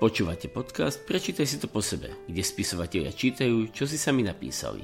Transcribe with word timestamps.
Počúvate 0.00 0.48
podcast 0.48 1.04
Prečítaj 1.04 1.44
si 1.44 1.60
to 1.60 1.68
po 1.68 1.84
sebe, 1.84 2.24
kde 2.24 2.40
spisovatelia 2.40 3.12
čítajú, 3.12 3.68
čo 3.68 3.84
si 3.84 4.00
sami 4.00 4.24
napísali. 4.24 4.80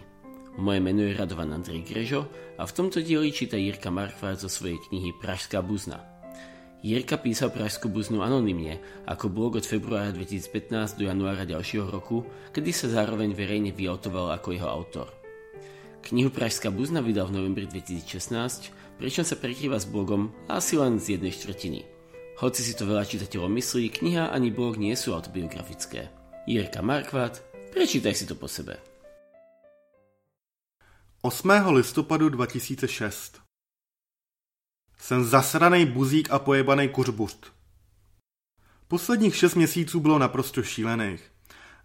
Moje 0.61 0.77
meno 0.85 1.01
je 1.09 1.17
Radovan 1.17 1.57
Andrej 1.57 1.89
Grežo 1.89 2.29
a 2.61 2.69
v 2.69 2.75
tomto 2.77 3.01
dieli 3.01 3.33
číta 3.33 3.57
Jirka 3.57 3.89
Markvár 3.89 4.37
zo 4.37 4.53
svojej 4.53 4.77
knihy 4.77 5.17
Pražská 5.17 5.65
buzna. 5.65 6.05
Jirka 6.85 7.17
písal 7.17 7.49
Pražskú 7.49 7.89
buznu 7.89 8.21
anonymne, 8.21 8.77
ako 9.09 9.33
blog 9.33 9.57
od 9.57 9.65
februára 9.65 10.13
2015 10.13 11.01
do 11.01 11.09
januára 11.09 11.49
ďalšieho 11.49 11.89
roku, 11.89 12.29
kedy 12.53 12.77
sa 12.77 12.93
zároveň 12.93 13.33
verejne 13.33 13.73
vyautoval 13.73 14.37
ako 14.37 14.53
jeho 14.53 14.69
autor. 14.69 15.09
Knihu 16.13 16.29
Pražská 16.29 16.69
buzna 16.69 17.01
vydal 17.01 17.33
v 17.33 17.41
novembri 17.41 17.65
2016, 17.65 19.01
pričom 19.01 19.25
sa 19.25 19.41
prekrýva 19.41 19.81
s 19.81 19.89
blogom 19.89 20.37
asi 20.45 20.77
len 20.77 21.01
z 21.01 21.17
jednej 21.17 21.33
štvrtiny– 21.33 21.81
hoci 22.37 22.61
si 22.61 22.77
to 22.77 22.85
veľa 22.85 23.09
čitateľov 23.09 23.49
myslí, 23.49 23.89
kniha 23.97 24.29
ani 24.29 24.53
blog 24.53 24.77
nie 24.77 24.93
sú 24.93 25.17
autobiografické. 25.17 26.13
Jirka 26.45 26.85
Markvat, 26.85 27.41
prečítaj 27.73 28.13
si 28.13 28.25
to 28.29 28.37
po 28.37 28.45
sebe. 28.49 28.77
8. 31.25 31.49
listopadu 31.73 32.29
2006 32.29 33.41
Jsem 34.99 35.25
zasranej 35.25 35.87
buzík 35.87 36.31
a 36.31 36.39
pojebanej 36.39 36.89
kuřburt. 36.89 37.47
Posledních 38.89 39.37
šest 39.37 39.55
měsíců 39.55 40.01
bylo 40.01 40.19
naprosto 40.19 40.63
šílených. 40.63 41.33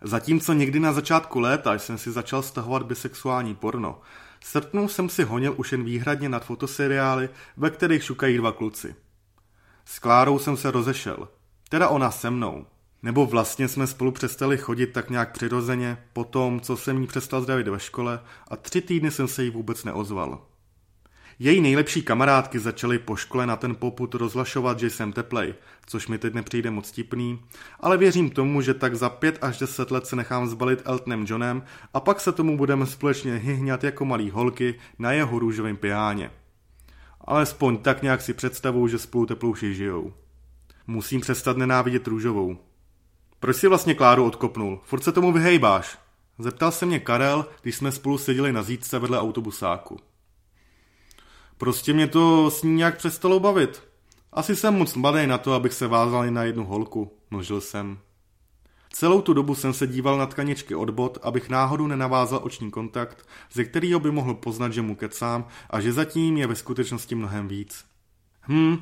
Zatímco 0.02 0.54
někdy 0.54 0.80
na 0.80 0.94
začátku 0.94 1.40
léta 1.40 1.74
jsem 1.74 1.98
si 1.98 2.12
začal 2.12 2.44
stahovat 2.44 2.84
bisexuální 2.84 3.56
porno, 3.56 4.02
srpnu 4.44 4.88
jsem 4.88 5.10
si 5.10 5.24
honil 5.24 5.54
už 5.58 5.72
jen 5.72 5.84
výhradně 5.84 6.30
nad 6.30 6.46
fotoseriály, 6.46 7.30
ve 7.58 7.70
kterých 7.70 8.04
šukají 8.04 8.38
dva 8.38 8.52
kluci. 8.52 8.96
S 9.86 10.00
Klárou 10.00 10.40
jsem 10.40 10.58
se 10.58 10.72
rozešel. 10.72 11.28
Teda 11.70 11.90
ona 11.90 12.12
se 12.12 12.30
mnou. 12.30 12.66
Nebo 13.04 13.26
vlastně 13.26 13.68
jsme 13.68 13.88
spolu 13.88 14.12
přestali 14.12 14.58
chodit 14.58 14.88
tak 14.88 15.10
nějak 15.10 15.32
přirozeně, 15.32 15.98
po 16.14 16.24
tom, 16.24 16.60
co 16.60 16.78
jsem 16.78 17.02
jí 17.02 17.08
přestal 17.08 17.42
zdravit 17.42 17.68
ve 17.68 17.80
škole 17.80 18.20
a 18.48 18.58
tři 18.58 18.82
týdny 18.82 19.12
jsem 19.12 19.28
se 19.28 19.44
jí 19.44 19.50
vůbec 19.50 19.84
neozval. 19.84 20.42
Její 21.40 21.62
nejlepší 21.62 22.02
kamarádky 22.02 22.60
začaly 22.60 23.00
po 23.00 23.16
škole 23.16 23.46
na 23.46 23.56
ten 23.56 23.76
poput 23.76 24.16
rozlašovat, 24.16 24.80
že 24.80 24.90
jsem 24.90 25.14
teplej, 25.14 25.54
což 25.86 26.08
mi 26.08 26.18
teď 26.18 26.34
nepřijde 26.34 26.72
moc 26.72 26.92
tipný, 26.92 27.40
ale 27.80 27.98
věřím 27.98 28.30
tomu, 28.30 28.62
že 28.62 28.74
tak 28.74 28.96
za 28.96 29.10
pět 29.10 29.38
až 29.42 29.60
deset 29.60 29.92
let 29.92 30.08
se 30.08 30.16
nechám 30.16 30.48
zbalit 30.48 30.82
Eltonem 30.86 31.26
Johnem 31.28 31.64
a 31.94 32.00
pak 32.00 32.20
se 32.20 32.32
tomu 32.32 32.58
budeme 32.58 32.86
společně 32.86 33.36
hyhňat 33.36 33.84
jako 33.84 34.06
malý 34.06 34.30
holky 34.30 34.76
na 35.00 35.12
jeho 35.12 35.40
růžovém 35.40 35.78
piáně. 35.78 36.32
Alespoň 37.26 37.78
tak 37.78 38.02
nějak 38.02 38.22
si 38.22 38.34
představuju, 38.34 38.88
že 38.88 39.00
spolu 39.00 39.26
teplouši 39.26 39.76
žijou. 39.76 40.14
Musím 40.88 41.22
přestat 41.22 41.58
nenávidět 41.58 42.08
růžovou. 42.08 42.58
Proč 43.40 43.58
si 43.58 43.68
vlastně 43.68 43.94
Kláru 43.96 44.26
odkopnul? 44.26 44.80
Furt 44.84 45.04
se 45.04 45.12
tomu 45.12 45.32
vyhejbáš. 45.32 45.98
Zeptal 46.40 46.72
se 46.72 46.86
mě 46.86 47.00
Karel, 47.00 47.46
když 47.62 47.76
jsme 47.76 47.92
spolu 47.92 48.18
seděli 48.18 48.54
na 48.54 48.64
zítce 48.64 49.00
vedle 49.00 49.20
autobusáku. 49.20 50.00
Prostě 51.58 51.94
mě 51.94 52.08
to 52.08 52.52
s 52.52 52.64
ní 52.64 52.74
nějak 52.74 52.98
přestalo 52.98 53.40
bavit. 53.40 53.84
Asi 54.34 54.56
jsem 54.56 54.74
moc 54.74 54.96
mladý 54.96 55.28
na 55.28 55.38
to, 55.38 55.54
abych 55.54 55.74
se 55.74 55.88
vázal 55.88 56.32
na 56.32 56.44
jednu 56.44 56.66
holku, 56.66 57.18
mlžil 57.30 57.62
jsem. 57.62 57.98
Celou 58.94 59.22
tu 59.22 59.34
dobu 59.34 59.56
jsem 59.56 59.74
se 59.74 59.88
díval 59.88 60.18
na 60.18 60.26
tkaničky 60.26 60.76
od 60.76 60.90
bod, 60.90 61.18
abych 61.22 61.50
náhodou 61.50 61.88
nenavázal 61.88 62.40
oční 62.44 62.72
kontakt, 62.72 63.28
ze 63.54 63.64
kterého 63.64 64.00
by 64.00 64.12
mohl 64.12 64.34
poznat, 64.34 64.74
že 64.74 64.82
mu 64.82 64.96
kecám 64.96 65.48
a 65.70 65.82
že 65.82 65.94
zatím 65.94 66.38
je 66.38 66.48
ve 66.48 66.56
skutečnosti 66.56 67.16
mnohem 67.16 67.48
víc. 67.48 67.86
Hm, 68.48 68.78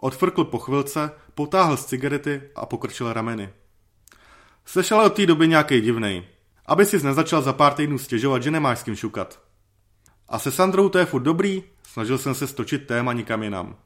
odfrkl 0.00 0.44
po 0.44 0.58
chvilce, 0.58 1.10
potáhl 1.34 1.76
z 1.76 1.84
cigarety 1.84 2.42
a 2.56 2.66
pokrčil 2.66 3.12
rameny. 3.12 3.50
Slyšel 4.64 5.00
od 5.00 5.14
té 5.14 5.26
doby 5.26 5.48
nějaký 5.48 5.80
divnej. 5.80 6.24
Aby 6.66 6.86
si 6.86 7.04
nezačal 7.04 7.42
za 7.42 7.52
pár 7.52 7.74
týdnů 7.74 7.98
stěžovat, 7.98 8.42
že 8.42 8.50
nemáš 8.50 8.78
s 8.78 8.82
kým 8.82 8.96
šukat. 8.96 9.40
A 10.28 10.38
se 10.38 10.52
Sandrou 10.52 10.88
to 10.88 10.98
je 10.98 11.06
furt 11.06 11.22
dobrý? 11.22 11.62
Snažil 11.82 12.18
jsem 12.18 12.34
se 12.34 12.46
stočit 12.46 12.86
téma 12.86 13.12
nikam 13.12 13.42
jinam. 13.42 13.76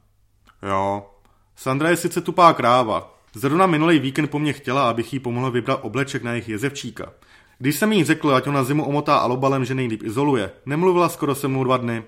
Jo, 0.63 1.09
Sandra 1.55 1.89
je 1.89 1.97
sice 1.97 2.21
tupá 2.21 2.53
kráva, 2.53 3.18
Zrovna 3.33 3.67
minulý 3.67 3.99
víkend 3.99 4.27
po 4.27 4.39
mně 4.39 4.53
chtěla, 4.53 4.89
abych 4.89 5.13
jí 5.13 5.19
pomohl 5.19 5.51
vybrat 5.51 5.79
obleček 5.83 6.23
na 6.23 6.31
jejich 6.31 6.49
jezevčíka. 6.49 7.13
Když 7.57 7.75
jsem 7.75 7.93
jí 7.93 8.03
řekl, 8.03 8.35
ať 8.35 8.47
ona 8.47 8.63
zimu 8.63 8.85
omotá 8.85 9.17
alobalem, 9.17 9.65
že 9.65 9.75
nejlíp 9.75 10.03
izoluje, 10.03 10.51
nemluvila 10.65 11.09
skoro 11.09 11.35
se 11.35 11.47
mnou 11.47 11.63
dva 11.63 11.77
dny, 11.77 12.03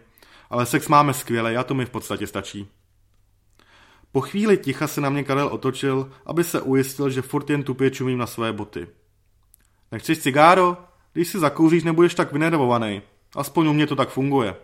ale 0.49 0.65
sex 0.65 0.87
máme 0.87 1.13
skvěle, 1.13 1.57
a 1.57 1.63
to 1.63 1.73
mi 1.73 1.85
v 1.85 1.89
podstatě 1.89 2.27
stačí. 2.27 2.67
Po 4.11 4.21
chvíli 4.21 4.57
ticha 4.57 4.87
se 4.87 5.01
na 5.01 5.09
mě 5.09 5.23
Karel 5.23 5.47
otočil, 5.47 6.11
aby 6.25 6.43
se 6.43 6.61
ujistil, 6.61 7.09
že 7.09 7.21
furt 7.21 7.49
jen 7.49 7.63
tupě 7.63 7.91
čumím 7.91 8.17
na 8.17 8.27
své 8.27 8.53
boty. 8.53 8.87
Nechceš 9.91 10.19
cigáro? 10.19 10.77
Když 11.13 11.27
si 11.27 11.39
zakouříš, 11.39 11.83
nebudeš 11.83 12.15
tak 12.15 12.31
vynervovaný. 12.31 13.01
Aspoň 13.35 13.67
u 13.67 13.73
mě 13.73 13.87
to 13.87 13.95
tak 13.95 14.09
funguje. 14.09 14.55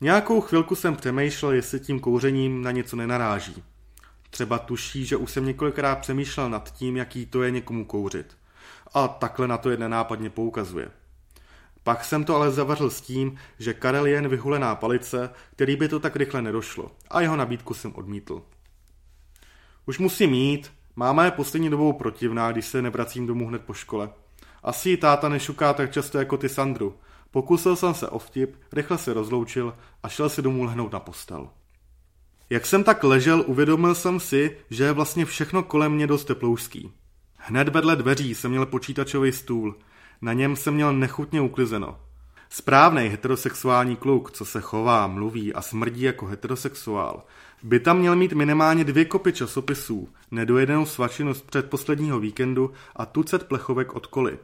Nějakou 0.00 0.40
chvilku 0.40 0.74
jsem 0.74 0.96
přemýšlel, 0.96 1.52
jestli 1.52 1.80
tím 1.80 2.00
kouřením 2.00 2.62
na 2.62 2.70
něco 2.70 2.96
nenaráží. 2.96 3.62
Třeba 4.32 4.58
tuší, 4.58 5.06
že 5.06 5.16
už 5.16 5.30
jsem 5.30 5.46
několikrát 5.46 5.98
přemýšlel 5.98 6.50
nad 6.50 6.72
tím, 6.72 6.96
jaký 6.96 7.26
to 7.26 7.42
je 7.42 7.50
někomu 7.50 7.84
kouřit. 7.84 8.36
A 8.94 9.08
takhle 9.08 9.48
na 9.48 9.58
to 9.58 9.70
je 9.70 9.76
nenápadně 9.76 10.30
poukazuje. 10.30 10.90
Pak 11.82 12.04
jsem 12.04 12.24
to 12.24 12.36
ale 12.36 12.50
zavařil 12.50 12.90
s 12.90 13.00
tím, 13.00 13.38
že 13.58 13.74
Karel 13.74 14.06
je 14.06 14.12
jen 14.12 14.28
vyhulená 14.28 14.74
palice, 14.74 15.30
který 15.52 15.76
by 15.76 15.88
to 15.88 16.00
tak 16.00 16.16
rychle 16.16 16.42
nedošlo 16.42 16.90
a 17.10 17.20
jeho 17.20 17.36
nabídku 17.36 17.74
jsem 17.74 17.92
odmítl. 17.94 18.42
Už 19.86 19.98
musím 19.98 20.34
jít, 20.34 20.72
máma 20.96 21.24
je 21.24 21.30
poslední 21.30 21.70
dobou 21.70 21.92
protivná, 21.92 22.52
když 22.52 22.66
se 22.66 22.82
nevracím 22.82 23.26
domů 23.26 23.48
hned 23.48 23.62
po 23.64 23.74
škole. 23.74 24.10
Asi 24.62 24.90
ji 24.90 24.96
táta 24.96 25.28
nešuká 25.28 25.74
tak 25.74 25.92
často 25.92 26.18
jako 26.18 26.36
ty 26.36 26.48
Sandru. 26.48 26.98
Pokusil 27.30 27.76
jsem 27.76 27.94
se 27.94 28.08
o 28.08 28.18
vtip, 28.18 28.56
rychle 28.72 28.98
se 28.98 29.12
rozloučil 29.12 29.76
a 30.02 30.08
šel 30.08 30.28
si 30.28 30.42
domů 30.42 30.64
lehnout 30.64 30.92
na 30.92 31.00
postel. 31.00 31.48
Jak 32.52 32.66
jsem 32.66 32.84
tak 32.84 33.04
ležel, 33.04 33.44
uvědomil 33.46 33.94
jsem 33.94 34.20
si, 34.20 34.56
že 34.70 34.84
je 34.84 34.92
vlastně 34.92 35.24
všechno 35.24 35.62
kolem 35.62 35.92
mě 35.92 36.06
dost 36.06 36.24
teploušský. 36.24 36.92
Hned 37.36 37.68
vedle 37.68 37.96
dveří 37.96 38.34
jsem 38.34 38.50
měl 38.50 38.66
počítačový 38.66 39.32
stůl. 39.32 39.74
Na 40.22 40.32
něm 40.32 40.56
jsem 40.56 40.74
měl 40.74 40.92
nechutně 40.92 41.40
uklizeno. 41.40 41.98
Správný 42.50 43.08
heterosexuální 43.08 43.96
kluk, 43.96 44.30
co 44.30 44.44
se 44.44 44.60
chová, 44.60 45.06
mluví 45.06 45.54
a 45.54 45.62
smrdí 45.62 46.02
jako 46.02 46.26
heterosexuál, 46.26 47.22
by 47.62 47.80
tam 47.80 47.98
měl 47.98 48.16
mít 48.16 48.32
minimálně 48.32 48.84
dvě 48.84 49.04
kopy 49.04 49.32
časopisů, 49.32 50.08
nedojedenou 50.30 50.86
svačinu 50.86 51.34
z 51.34 51.42
předposledního 51.42 52.20
víkendu 52.20 52.70
a 52.96 53.06
tucet 53.06 53.48
plechovek 53.48 53.94
od 53.94 54.06
koly. 54.06 54.38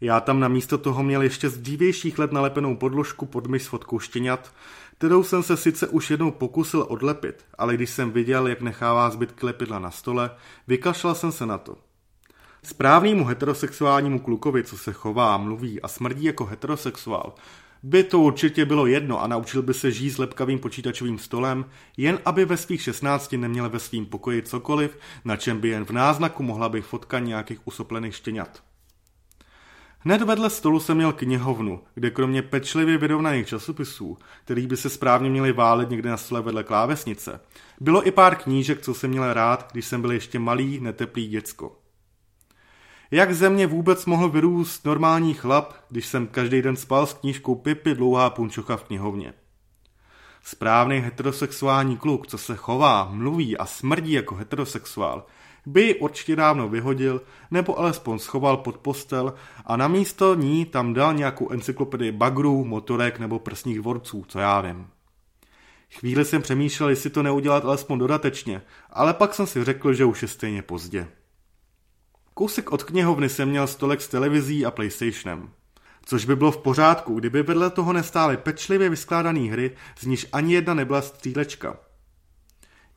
Já 0.00 0.20
tam 0.20 0.40
na 0.40 0.48
místo 0.48 0.78
toho 0.78 1.02
měl 1.02 1.22
ještě 1.22 1.48
z 1.48 1.58
dřívějších 1.58 2.18
let 2.18 2.32
nalepenou 2.32 2.76
podložku 2.76 3.26
pod 3.26 3.46
myš 3.46 3.62
s 3.62 3.66
fotkou 3.66 3.98
štěňat, 3.98 4.52
kterou 4.98 5.22
jsem 5.22 5.42
se 5.42 5.56
sice 5.56 5.88
už 5.88 6.10
jednou 6.10 6.30
pokusil 6.30 6.86
odlepit, 6.88 7.44
ale 7.58 7.74
když 7.74 7.90
jsem 7.90 8.10
viděl, 8.10 8.46
jak 8.46 8.60
nechává 8.60 9.10
zbytky 9.10 9.46
lepidla 9.46 9.78
na 9.78 9.90
stole, 9.90 10.30
vykašlal 10.68 11.14
jsem 11.14 11.32
se 11.32 11.46
na 11.46 11.58
to. 11.58 11.76
Správnému 12.62 13.24
heterosexuálnímu 13.24 14.18
klukovi, 14.18 14.64
co 14.64 14.78
se 14.78 14.92
chová, 14.92 15.36
mluví 15.36 15.82
a 15.82 15.88
smrdí 15.88 16.24
jako 16.24 16.44
heterosexuál, 16.44 17.34
by 17.82 18.04
to 18.04 18.20
určitě 18.20 18.64
bylo 18.64 18.86
jedno 18.86 19.22
a 19.22 19.26
naučil 19.26 19.62
by 19.62 19.74
se 19.74 19.90
žít 19.90 20.10
s 20.10 20.18
lepkavým 20.18 20.58
počítačovým 20.58 21.18
stolem, 21.18 21.64
jen 21.96 22.18
aby 22.24 22.44
ve 22.44 22.56
svých 22.56 22.82
16 22.82 23.32
neměl 23.32 23.70
ve 23.70 23.78
svým 23.78 24.06
pokoji 24.06 24.42
cokoliv, 24.42 24.98
na 25.24 25.36
čem 25.36 25.60
by 25.60 25.68
jen 25.68 25.84
v 25.84 25.90
náznaku 25.90 26.42
mohla 26.42 26.68
být 26.68 26.84
fotka 26.84 27.18
nějakých 27.18 27.58
usoplených 27.64 28.16
štěňat. 28.16 28.62
Hned 30.06 30.22
vedle 30.22 30.50
stolu 30.50 30.80
jsem 30.80 30.96
měl 30.96 31.12
knihovnu, 31.12 31.80
kde 31.94 32.10
kromě 32.10 32.42
pečlivě 32.42 32.98
vyrovnaných 32.98 33.46
časopisů, 33.46 34.18
který 34.44 34.66
by 34.66 34.76
se 34.76 34.90
správně 34.90 35.30
měli 35.30 35.52
válet 35.52 35.90
někde 35.90 36.10
na 36.10 36.16
stole 36.16 36.42
vedle 36.42 36.64
klávesnice, 36.64 37.40
bylo 37.80 38.06
i 38.06 38.10
pár 38.10 38.36
knížek, 38.36 38.80
co 38.80 38.94
jsem 38.94 39.10
měl 39.10 39.32
rád, 39.32 39.68
když 39.72 39.86
jsem 39.86 40.00
byl 40.00 40.12
ještě 40.12 40.38
malý, 40.38 40.80
neteplý 40.80 41.28
děcko. 41.28 41.78
Jak 43.10 43.34
ze 43.34 43.50
mě 43.50 43.66
vůbec 43.66 44.06
mohl 44.06 44.28
vyrůst 44.28 44.84
normální 44.84 45.34
chlap, 45.34 45.74
když 45.90 46.06
jsem 46.06 46.26
každý 46.26 46.62
den 46.62 46.76
spal 46.76 47.06
s 47.06 47.14
knížkou 47.14 47.54
Pipy 47.54 47.94
dlouhá 47.94 48.30
punčocha 48.30 48.76
v 48.76 48.84
knihovně? 48.84 49.32
Správný 50.42 50.98
heterosexuální 50.98 51.96
kluk, 51.96 52.26
co 52.26 52.38
se 52.38 52.56
chová, 52.56 53.08
mluví 53.12 53.56
a 53.56 53.66
smrdí 53.66 54.12
jako 54.12 54.34
heterosexuál, 54.34 55.26
by 55.66 55.94
určitě 55.94 56.36
dávno 56.36 56.68
vyhodil, 56.68 57.22
nebo 57.50 57.78
alespoň 57.78 58.18
schoval 58.18 58.56
pod 58.56 58.78
postel 58.78 59.34
a 59.66 59.76
na 59.76 59.88
místo 59.88 60.34
ní 60.34 60.64
tam 60.64 60.94
dal 60.94 61.14
nějakou 61.14 61.50
encyklopedii 61.50 62.12
bagrů, 62.12 62.64
motorek 62.64 63.18
nebo 63.18 63.38
prsních 63.38 63.78
dvorců, 63.78 64.24
co 64.28 64.38
já 64.38 64.60
vím. 64.60 64.86
Chvíli 65.90 66.24
jsem 66.24 66.42
přemýšlel, 66.42 66.88
jestli 66.88 67.10
to 67.10 67.22
neudělat 67.22 67.64
alespoň 67.64 67.98
dodatečně, 67.98 68.62
ale 68.90 69.14
pak 69.14 69.34
jsem 69.34 69.46
si 69.46 69.64
řekl, 69.64 69.92
že 69.92 70.04
už 70.04 70.22
je 70.22 70.28
stejně 70.28 70.62
pozdě. 70.62 71.08
Kousek 72.34 72.72
od 72.72 72.82
knihovny 72.82 73.28
jsem 73.28 73.48
měl 73.48 73.66
stolek 73.66 74.00
s 74.00 74.08
televizí 74.08 74.66
a 74.66 74.70
PlayStationem. 74.70 75.50
Což 76.04 76.24
by 76.24 76.36
bylo 76.36 76.52
v 76.52 76.58
pořádku, 76.58 77.14
kdyby 77.14 77.42
vedle 77.42 77.70
toho 77.70 77.92
nestály 77.92 78.36
pečlivě 78.36 78.88
vyskládané 78.88 79.40
hry, 79.40 79.70
z 79.98 80.06
níž 80.06 80.26
ani 80.32 80.54
jedna 80.54 80.74
nebyla 80.74 81.02
střílečka. 81.02 81.76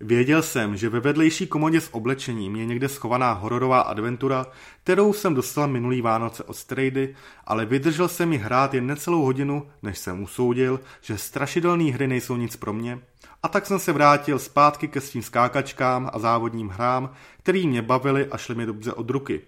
Věděl 0.01 0.41
jsem, 0.41 0.77
že 0.77 0.89
ve 0.89 0.99
vedlejší 0.99 1.47
komodě 1.47 1.81
s 1.81 1.93
oblečením 1.93 2.55
je 2.55 2.65
někde 2.65 2.89
schovaná 2.89 3.33
hororová 3.33 3.81
adventura, 3.81 4.45
kterou 4.83 5.13
jsem 5.13 5.33
dostal 5.33 5.67
minulý 5.67 6.01
Vánoce 6.01 6.43
od 6.43 6.53
Strady, 6.53 7.15
ale 7.45 7.65
vydržel 7.65 8.07
jsem 8.07 8.33
ji 8.33 8.39
hrát 8.39 8.73
jen 8.73 8.87
necelou 8.87 9.21
hodinu, 9.21 9.67
než 9.83 9.97
jsem 9.97 10.23
usoudil, 10.23 10.79
že 11.01 11.17
strašidelné 11.17 11.91
hry 11.91 12.07
nejsou 12.07 12.35
nic 12.35 12.55
pro 12.55 12.73
mě. 12.73 12.99
A 13.43 13.47
tak 13.47 13.65
jsem 13.65 13.79
se 13.79 13.93
vrátil 13.93 14.39
zpátky 14.39 14.87
ke 14.87 15.01
svým 15.01 15.23
skákačkám 15.23 16.09
a 16.13 16.19
závodním 16.19 16.69
hrám, 16.69 17.13
který 17.43 17.67
mě 17.67 17.81
bavily 17.81 18.27
a 18.31 18.37
šly 18.37 18.55
mi 18.55 18.65
dobře 18.65 18.93
od 18.93 19.09
ruky. 19.09 19.41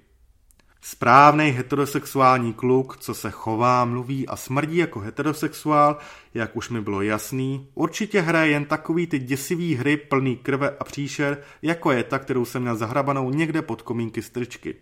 Správný 0.83 1.49
heterosexuální 1.49 2.53
kluk, 2.53 2.97
co 2.97 3.13
se 3.13 3.31
chová, 3.31 3.85
mluví 3.85 4.27
a 4.27 4.35
smrdí 4.35 4.77
jako 4.77 4.99
heterosexuál, 4.99 5.97
jak 6.33 6.55
už 6.55 6.69
mi 6.69 6.81
bylo 6.81 7.01
jasný, 7.01 7.67
určitě 7.73 8.21
hraje 8.21 8.51
jen 8.51 8.65
takový 8.65 9.07
ty 9.07 9.19
děsivý 9.19 9.75
hry 9.75 9.97
plný 9.97 10.37
krve 10.37 10.69
a 10.79 10.83
příšer, 10.83 11.37
jako 11.61 11.91
je 11.91 12.03
ta, 12.03 12.19
kterou 12.19 12.45
jsem 12.45 12.61
měl 12.61 12.75
zahrabanou 12.75 13.29
někde 13.29 13.61
pod 13.61 13.81
komínky 13.81 14.21
strčky. 14.21 14.75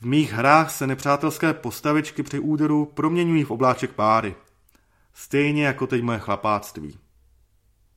V 0.00 0.06
mých 0.06 0.32
hrách 0.32 0.70
se 0.70 0.86
nepřátelské 0.86 1.54
postavičky 1.54 2.22
při 2.22 2.38
úderu 2.38 2.84
proměňují 2.84 3.44
v 3.44 3.50
obláček 3.50 3.90
páry. 3.90 4.34
Stejně 5.14 5.66
jako 5.66 5.86
teď 5.86 6.02
moje 6.02 6.18
chlapáctví. 6.18 6.98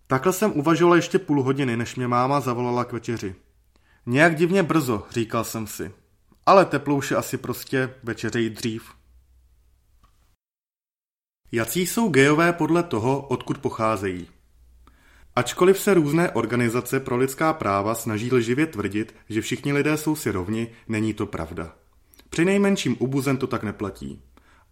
Takhle 0.07 0.33
jsem 0.33 0.51
uvažoval 0.51 0.95
ještě 0.95 1.19
půl 1.19 1.43
hodiny, 1.43 1.77
než 1.77 1.95
mě 1.95 2.07
máma 2.07 2.39
zavolala 2.39 2.85
k 2.85 2.91
večeři. 2.91 3.35
Nějak 4.05 4.35
divně 4.35 4.63
brzo, 4.63 5.07
říkal 5.11 5.43
jsem 5.43 5.67
si 5.67 5.91
ale 6.47 6.65
teplouše 6.65 7.15
asi 7.15 7.37
prostě 7.37 7.93
večeřejí 8.03 8.49
dřív. 8.49 8.91
Jací 11.51 11.87
jsou 11.87 12.09
gejové 12.09 12.53
podle 12.53 12.83
toho, 12.83 13.21
odkud 13.21 13.57
pocházejí? 13.57 14.27
Ačkoliv 15.35 15.79
se 15.79 15.93
různé 15.93 16.31
organizace 16.31 16.99
pro 16.99 17.17
lidská 17.17 17.53
práva 17.53 17.95
snaží 17.95 18.33
lživě 18.33 18.65
tvrdit, 18.65 19.15
že 19.29 19.41
všichni 19.41 19.73
lidé 19.73 19.97
jsou 19.97 20.15
si 20.15 20.31
rovni, 20.31 20.71
není 20.87 21.13
to 21.13 21.25
pravda. 21.25 21.75
Při 22.29 22.45
nejmenším 22.45 22.95
u 22.99 23.07
buzen 23.07 23.37
to 23.37 23.47
tak 23.47 23.63
neplatí. 23.63 24.21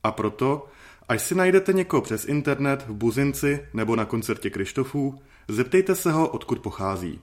A 0.04 0.12
proto, 0.12 0.68
až 1.10 1.22
si 1.22 1.36
najdete 1.36 1.74
někoho 1.74 2.01
přes 2.01 2.25
internet 2.25 2.86
v 2.88 2.94
Buzinci 2.94 3.68
nebo 3.74 3.95
na 3.95 4.06
koncertě 4.06 4.50
Krištofů, 4.50 5.22
zeptejte 5.48 5.95
se 5.95 6.12
ho, 6.12 6.27
odkud 6.27 6.60
pochází. 6.60 7.22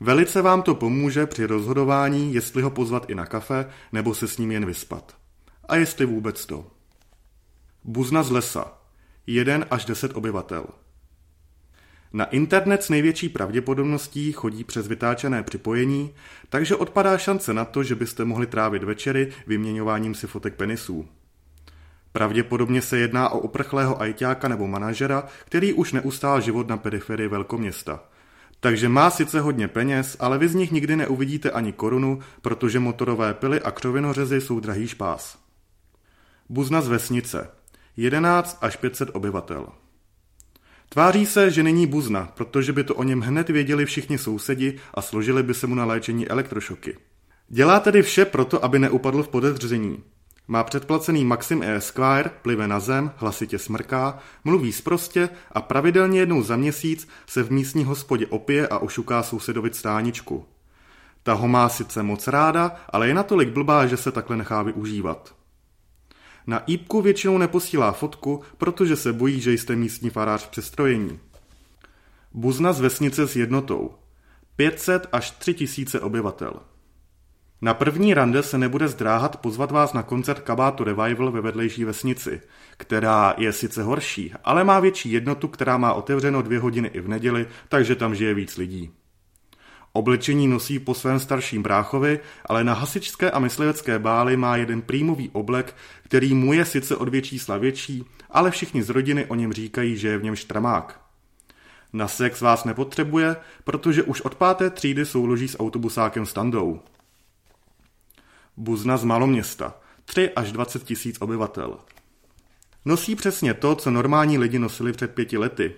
Velice 0.00 0.42
vám 0.42 0.62
to 0.62 0.74
pomůže 0.74 1.26
při 1.26 1.46
rozhodování, 1.46 2.34
jestli 2.34 2.62
ho 2.62 2.70
pozvat 2.70 3.10
i 3.10 3.14
na 3.14 3.26
kafe, 3.26 3.66
nebo 3.92 4.14
se 4.14 4.28
s 4.28 4.38
ním 4.38 4.52
jen 4.52 4.66
vyspat. 4.66 5.16
A 5.68 5.76
jestli 5.76 6.06
vůbec 6.06 6.46
to. 6.46 6.66
Buzna 7.84 8.22
z 8.22 8.30
lesa. 8.30 8.78
1 9.26 9.66
až 9.70 9.84
10 9.84 10.16
obyvatel. 10.16 10.66
Na 12.12 12.24
internet 12.24 12.82
s 12.82 12.88
největší 12.88 13.28
pravděpodobností 13.28 14.32
chodí 14.32 14.64
přes 14.64 14.88
vytáčené 14.88 15.42
připojení, 15.42 16.14
takže 16.48 16.76
odpadá 16.76 17.18
šance 17.18 17.54
na 17.54 17.64
to, 17.64 17.82
že 17.82 17.94
byste 17.94 18.24
mohli 18.24 18.46
trávit 18.46 18.84
večery 18.84 19.32
vyměňováním 19.46 20.14
si 20.14 20.26
fotek 20.26 20.54
penisů. 20.54 21.08
Pravděpodobně 22.12 22.82
se 22.82 22.98
jedná 22.98 23.28
o 23.28 23.38
uprchlého 23.38 24.02
ajťáka 24.02 24.48
nebo 24.48 24.66
manažera, 24.66 25.24
který 25.44 25.72
už 25.72 25.92
neustál 25.92 26.40
život 26.40 26.68
na 26.68 26.76
periferii 26.76 27.28
velkoměsta– 27.28 28.04
takže 28.60 28.88
má 28.88 29.10
sice 29.10 29.40
hodně 29.40 29.68
peněz, 29.68 30.16
ale 30.20 30.38
vy 30.38 30.48
z 30.48 30.54
nich 30.54 30.72
nikdy 30.72 30.96
neuvidíte 30.96 31.50
ani 31.50 31.72
korunu, 31.72 32.18
protože 32.42 32.78
motorové 32.78 33.34
pily 33.34 33.60
a 33.60 33.70
křovinořezy 33.70 34.40
jsou 34.40 34.60
drahý 34.60 34.88
špás. 34.88 35.38
Buzna 36.48 36.80
z 36.80 36.88
vesnice. 36.88 37.50
11 37.96 38.58
až 38.60 38.76
500 38.76 39.10
obyvatel. 39.12 39.66
Tváří 40.88 41.26
se, 41.26 41.50
že 41.50 41.62
není 41.62 41.86
buzna, 41.86 42.32
protože 42.34 42.72
by 42.72 42.84
to 42.84 42.94
o 42.94 43.02
něm 43.02 43.20
hned 43.20 43.48
věděli 43.48 43.86
všichni 43.86 44.18
sousedi 44.18 44.78
a 44.94 45.02
složili 45.02 45.42
by 45.42 45.54
se 45.54 45.66
mu 45.66 45.74
na 45.74 45.84
léčení 45.84 46.28
elektrošoky. 46.28 46.96
Dělá 47.48 47.80
tedy 47.80 48.02
vše 48.02 48.24
proto, 48.24 48.64
aby 48.64 48.78
neupadl 48.78 49.22
v 49.22 49.28
podezření. 49.28 50.02
Má 50.50 50.64
předplacený 50.64 51.24
Maxim 51.24 51.62
E. 51.62 51.74
Esquire, 51.74 52.30
plive 52.42 52.68
na 52.68 52.80
zem, 52.80 53.12
hlasitě 53.16 53.58
smrká, 53.58 54.18
mluví 54.44 54.72
sprostě 54.72 55.28
a 55.52 55.60
pravidelně 55.60 56.20
jednou 56.20 56.42
za 56.42 56.56
měsíc 56.56 57.08
se 57.26 57.42
v 57.42 57.50
místní 57.50 57.84
hospodě 57.84 58.26
opije 58.26 58.68
a 58.68 58.78
ošuká 58.78 59.22
sousedovi 59.22 59.70
stáničku. 59.72 60.44
Ta 61.22 61.32
ho 61.32 61.48
má 61.48 61.68
sice 61.68 62.02
moc 62.02 62.28
ráda, 62.28 62.76
ale 62.90 63.08
je 63.08 63.14
natolik 63.14 63.48
blbá, 63.48 63.86
že 63.86 63.96
se 63.96 64.12
takhle 64.12 64.36
nechá 64.36 64.62
využívat. 64.62 65.34
Na 66.46 66.62
ípku 66.70 67.02
většinou 67.02 67.38
neposílá 67.38 67.92
fotku, 67.92 68.42
protože 68.58 68.96
se 68.96 69.12
bojí, 69.12 69.40
že 69.40 69.52
jste 69.52 69.76
místní 69.76 70.10
farář 70.10 70.44
v 70.44 70.48
přestrojení. 70.48 71.18
Buzna 72.32 72.72
z 72.72 72.80
vesnice 72.80 73.28
s 73.28 73.36
jednotou. 73.36 73.94
500 74.56 75.06
až 75.12 75.30
3000 75.30 76.00
obyvatel. 76.00 76.52
Na 77.62 77.74
první 77.74 78.14
rande 78.14 78.42
se 78.42 78.58
nebude 78.58 78.88
zdráhat 78.88 79.36
pozvat 79.36 79.70
vás 79.70 79.92
na 79.92 80.02
koncert 80.02 80.40
Kabátu 80.40 80.84
Revival 80.84 81.32
ve 81.32 81.40
vedlejší 81.40 81.84
vesnici, 81.84 82.40
která 82.76 83.34
je 83.36 83.52
sice 83.52 83.82
horší, 83.82 84.32
ale 84.44 84.64
má 84.64 84.80
větší 84.80 85.12
jednotu, 85.12 85.48
která 85.48 85.76
má 85.76 85.92
otevřeno 85.92 86.42
dvě 86.42 86.58
hodiny 86.58 86.88
i 86.88 87.00
v 87.00 87.08
neděli, 87.08 87.46
takže 87.68 87.96
tam 87.96 88.14
žije 88.14 88.34
víc 88.34 88.56
lidí. 88.56 88.90
Oblečení 89.92 90.48
nosí 90.48 90.78
po 90.78 90.94
svém 90.94 91.20
starším 91.20 91.62
bráchovi, 91.62 92.20
ale 92.46 92.64
na 92.64 92.74
hasičské 92.74 93.30
a 93.30 93.38
myslivecké 93.38 93.98
báli 93.98 94.36
má 94.36 94.56
jeden 94.56 94.82
prýmový 94.82 95.30
oblek, 95.32 95.76
který 96.02 96.34
mu 96.34 96.52
je 96.52 96.64
sice 96.64 96.96
od 96.96 97.08
větší 97.08 97.40
větší, 97.58 98.04
ale 98.30 98.50
všichni 98.50 98.82
z 98.82 98.90
rodiny 98.90 99.26
o 99.26 99.34
něm 99.34 99.52
říkají, 99.52 99.96
že 99.96 100.08
je 100.08 100.18
v 100.18 100.22
něm 100.22 100.36
štramák. 100.36 101.00
Na 101.92 102.08
sex 102.08 102.40
vás 102.40 102.64
nepotřebuje, 102.64 103.36
protože 103.64 104.02
už 104.02 104.20
od 104.20 104.34
páté 104.34 104.70
třídy 104.70 105.06
souloží 105.06 105.48
s 105.48 105.60
autobusákem 105.60 106.26
standou. 106.26 106.80
Buzna 108.60 108.96
z 108.96 109.04
maloměsta, 109.04 109.74
3 110.04 110.30
až 110.30 110.52
20 110.52 110.84
tisíc 110.84 111.16
obyvatel. 111.20 111.78
Nosí 112.84 113.16
přesně 113.16 113.54
to, 113.54 113.74
co 113.74 113.90
normální 113.90 114.38
lidi 114.38 114.58
nosili 114.58 114.92
před 114.92 115.14
pěti 115.14 115.38
lety. 115.38 115.72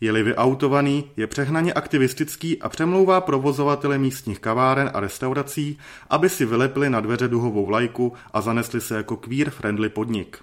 Je-li 0.00 0.22
vyautovaný, 0.22 1.10
je 1.16 1.26
přehnaně 1.26 1.72
aktivistický 1.72 2.62
a 2.62 2.68
přemlouvá 2.68 3.20
provozovatele 3.20 3.98
místních 3.98 4.38
kaváren 4.38 4.90
a 4.94 5.00
restaurací, 5.00 5.78
aby 6.10 6.28
si 6.28 6.44
vylepili 6.44 6.90
na 6.90 7.00
dveře 7.00 7.28
duhovou 7.28 7.66
vlajku 7.66 8.12
a 8.32 8.40
zanesli 8.40 8.80
se 8.80 8.96
jako 8.96 9.16
queer-friendly 9.16 9.88
podnik. 9.88 10.38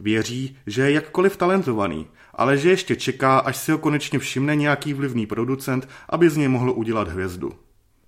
Věří, 0.00 0.56
že 0.66 0.82
je 0.82 0.92
jakkoliv 0.92 1.36
talentovaný, 1.36 2.06
ale 2.34 2.58
že 2.58 2.70
ještě 2.70 2.96
čeká, 2.96 3.38
až 3.38 3.56
si 3.56 3.72
ho 3.72 3.78
konečně 3.78 4.18
všimne 4.18 4.56
nějaký 4.56 4.94
vlivný 4.94 5.26
producent, 5.26 5.88
aby 6.08 6.30
z 6.30 6.36
něj 6.36 6.48
mohl 6.48 6.70
udělat 6.70 7.08
hvězdu. 7.08 7.52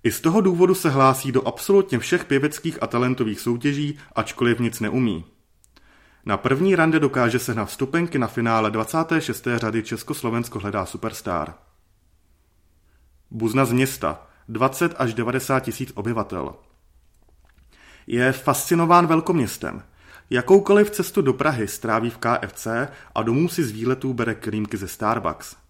I 0.05 0.11
z 0.11 0.21
toho 0.21 0.41
důvodu 0.41 0.75
se 0.75 0.89
hlásí 0.89 1.31
do 1.31 1.47
absolutně 1.47 1.99
všech 1.99 2.25
pěveckých 2.25 2.83
a 2.83 2.87
talentových 2.87 3.39
soutěží, 3.39 3.99
ačkoliv 4.15 4.59
nic 4.59 4.79
neumí. 4.79 5.25
Na 6.25 6.37
první 6.37 6.75
rande 6.75 6.99
dokáže 6.99 7.39
se 7.39 7.55
na 7.55 7.65
vstupenky 7.65 8.19
na 8.19 8.27
finále 8.27 8.71
26. 8.71 9.47
řady 9.55 9.83
Československo 9.83 10.59
hledá 10.59 10.85
superstar. 10.85 11.53
Buzna 13.31 13.65
z 13.65 13.71
města, 13.71 14.27
20 14.49 14.95
až 14.97 15.13
90 15.13 15.59
tisíc 15.59 15.91
obyvatel. 15.95 16.55
Je 18.07 18.31
fascinován 18.31 19.07
velkoměstem. 19.07 19.83
Jakoukoliv 20.29 20.89
cestu 20.89 21.21
do 21.21 21.33
Prahy 21.33 21.67
stráví 21.67 22.09
v 22.09 22.17
KFC 22.17 22.67
a 23.15 23.23
domů 23.23 23.49
si 23.49 23.63
z 23.63 23.71
výletů 23.71 24.13
bere 24.13 24.35
krýmky 24.35 24.77
ze 24.77 24.87
Starbucks. 24.87 25.64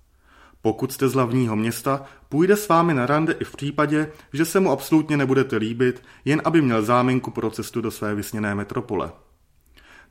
Pokud 0.66 0.92
jste 0.92 1.10
z 1.10 1.14
hlavního 1.14 1.56
města, 1.56 2.06
půjde 2.30 2.56
s 2.56 2.68
vámi 2.68 2.94
na 2.94 3.06
rande 3.06 3.34
i 3.34 3.44
v 3.44 3.56
případě, 3.56 4.12
že 4.34 4.46
se 4.46 4.60
mu 4.60 4.72
absolutně 4.72 5.18
nebudete 5.18 5.56
líbit, 5.56 6.04
jen 6.26 6.42
aby 6.46 6.62
měl 6.62 6.84
záminku 6.84 7.32
pro 7.32 7.52
cestu 7.52 7.82
do 7.82 7.92
své 7.92 8.16
vysněné 8.16 8.56
metropole. 8.56 9.12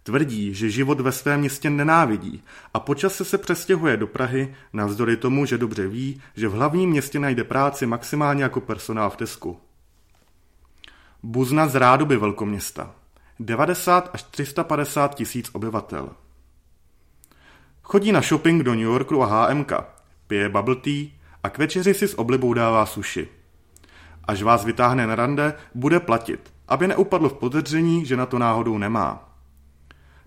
Tvrdí, 0.02 0.54
že 0.54 0.70
život 0.70 1.00
ve 1.00 1.12
svém 1.12 1.40
městě 1.40 1.70
nenávidí 1.70 2.42
a 2.74 2.80
počase 2.80 3.24
se 3.24 3.38
přestěhuje 3.38 3.96
do 3.96 4.06
Prahy, 4.06 4.54
navzdory 4.72 5.16
tomu, 5.16 5.46
že 5.46 5.58
dobře 5.58 5.88
ví, 5.88 6.22
že 6.36 6.48
v 6.48 6.52
hlavním 6.52 6.90
městě 6.90 7.18
najde 7.18 7.44
práci 7.44 7.86
maximálně 7.86 8.42
jako 8.42 8.60
personál 8.60 9.10
v 9.10 9.16
Tesku. 9.16 9.58
Buzna 11.22 11.68
z 11.68 11.74
Rádoby 11.74 12.16
velkoměsta. 12.16 12.94
90 13.40 14.10
až 14.12 14.22
350 14.22 15.14
tisíc 15.14 15.50
obyvatel. 15.52 16.10
Chodí 17.82 18.12
na 18.12 18.20
shopping 18.20 18.62
do 18.62 18.74
New 18.74 18.84
Yorku 18.84 19.22
a 19.22 19.26
HMK 19.26 19.93
pije 20.26 20.48
bubble 20.48 20.76
tea 20.76 21.06
a 21.42 21.50
k 21.50 21.58
večeři 21.58 21.94
si 21.94 22.08
s 22.08 22.18
oblibou 22.18 22.54
dává 22.54 22.86
suši. 22.86 23.28
Až 24.24 24.42
vás 24.42 24.64
vytáhne 24.64 25.06
na 25.06 25.14
rande, 25.14 25.54
bude 25.74 26.00
platit, 26.00 26.52
aby 26.68 26.88
neupadl 26.88 27.28
v 27.28 27.34
podezření, 27.34 28.06
že 28.06 28.16
na 28.16 28.26
to 28.26 28.38
náhodou 28.38 28.78
nemá. 28.78 29.30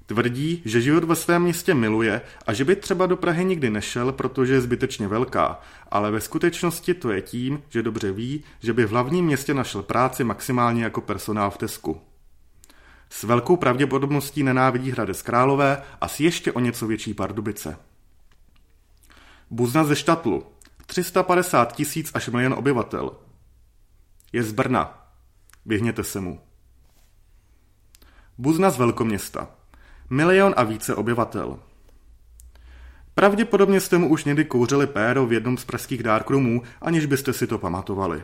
Tvrdí, 0.05 0.61
že 0.65 0.81
život 0.81 1.03
ve 1.03 1.15
svém 1.15 1.41
městě 1.41 1.73
miluje 1.73 2.21
a 2.45 2.53
že 2.53 2.65
by 2.65 2.75
třeba 2.75 3.05
do 3.05 3.17
Prahy 3.17 3.45
nikdy 3.45 3.69
nešel, 3.69 4.11
protože 4.11 4.53
je 4.53 4.61
zbytečně 4.61 5.07
velká, 5.07 5.59
ale 5.91 6.11
ve 6.11 6.21
skutečnosti 6.21 6.93
to 6.93 7.11
je 7.11 7.21
tím, 7.21 7.61
že 7.69 7.83
dobře 7.83 8.11
ví, 8.11 8.43
že 8.59 8.73
by 8.73 8.85
v 8.85 8.89
hlavním 8.89 9.25
městě 9.25 9.53
našel 9.53 9.83
práci 9.83 10.23
maximálně 10.23 10.83
jako 10.83 11.01
personál 11.01 11.51
v 11.51 11.57
Tesku. 11.57 12.01
S 13.09 13.23
velkou 13.23 13.57
pravděpodobností 13.57 14.43
nenávidí 14.43 14.91
Hradec 14.91 15.21
Králové 15.21 15.81
a 16.01 16.07
s 16.07 16.19
ještě 16.19 16.51
o 16.51 16.59
něco 16.59 16.87
větší 16.87 17.13
Pardubice. 17.13 17.77
Buzna 19.49 19.83
ze 19.83 19.95
Štatlu. 19.95 20.43
350 20.85 21.73
tisíc 21.73 22.11
až 22.13 22.27
milion 22.27 22.53
obyvatel. 22.53 23.11
Je 24.33 24.43
z 24.43 24.51
Brna. 24.51 25.07
Běhněte 25.65 26.03
se 26.03 26.19
mu. 26.19 26.39
Buzna 28.37 28.69
z 28.69 28.77
velkoměsta. 28.77 29.49
Milion 30.09 30.53
a 30.57 30.63
více 30.63 30.95
obyvatel. 30.95 31.59
Pravděpodobně 33.15 33.81
jste 33.81 33.97
mu 33.97 34.09
už 34.09 34.25
někdy 34.25 34.45
kouřili 34.45 34.87
péro 34.87 35.25
v 35.25 35.33
jednom 35.33 35.57
z 35.57 35.65
pražských 35.65 36.03
dárkrumů, 36.03 36.61
aniž 36.81 37.05
byste 37.05 37.33
si 37.33 37.47
to 37.47 37.57
pamatovali. 37.57 38.23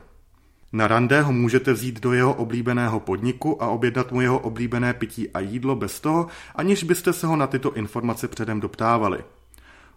Na 0.74 0.88
rande 0.88 1.22
ho 1.22 1.32
můžete 1.32 1.74
vzít 1.74 2.00
do 2.00 2.14
jeho 2.14 2.34
oblíbeného 2.34 3.00
podniku 3.00 3.64
a 3.64 3.68
objednat 3.68 4.12
mu 4.12 4.22
jeho 4.22 4.40
oblíbené 4.40 4.94
pití 4.94 5.30
a 5.30 5.40
jídlo 5.40 5.76
bez 5.76 6.00
toho, 6.00 6.28
aniž 6.56 6.84
byste 6.84 7.14
se 7.14 7.28
ho 7.28 7.36
na 7.36 7.48
tyto 7.48 7.74
informace 7.74 8.28
předem 8.28 8.60
doptávali. 8.60 9.24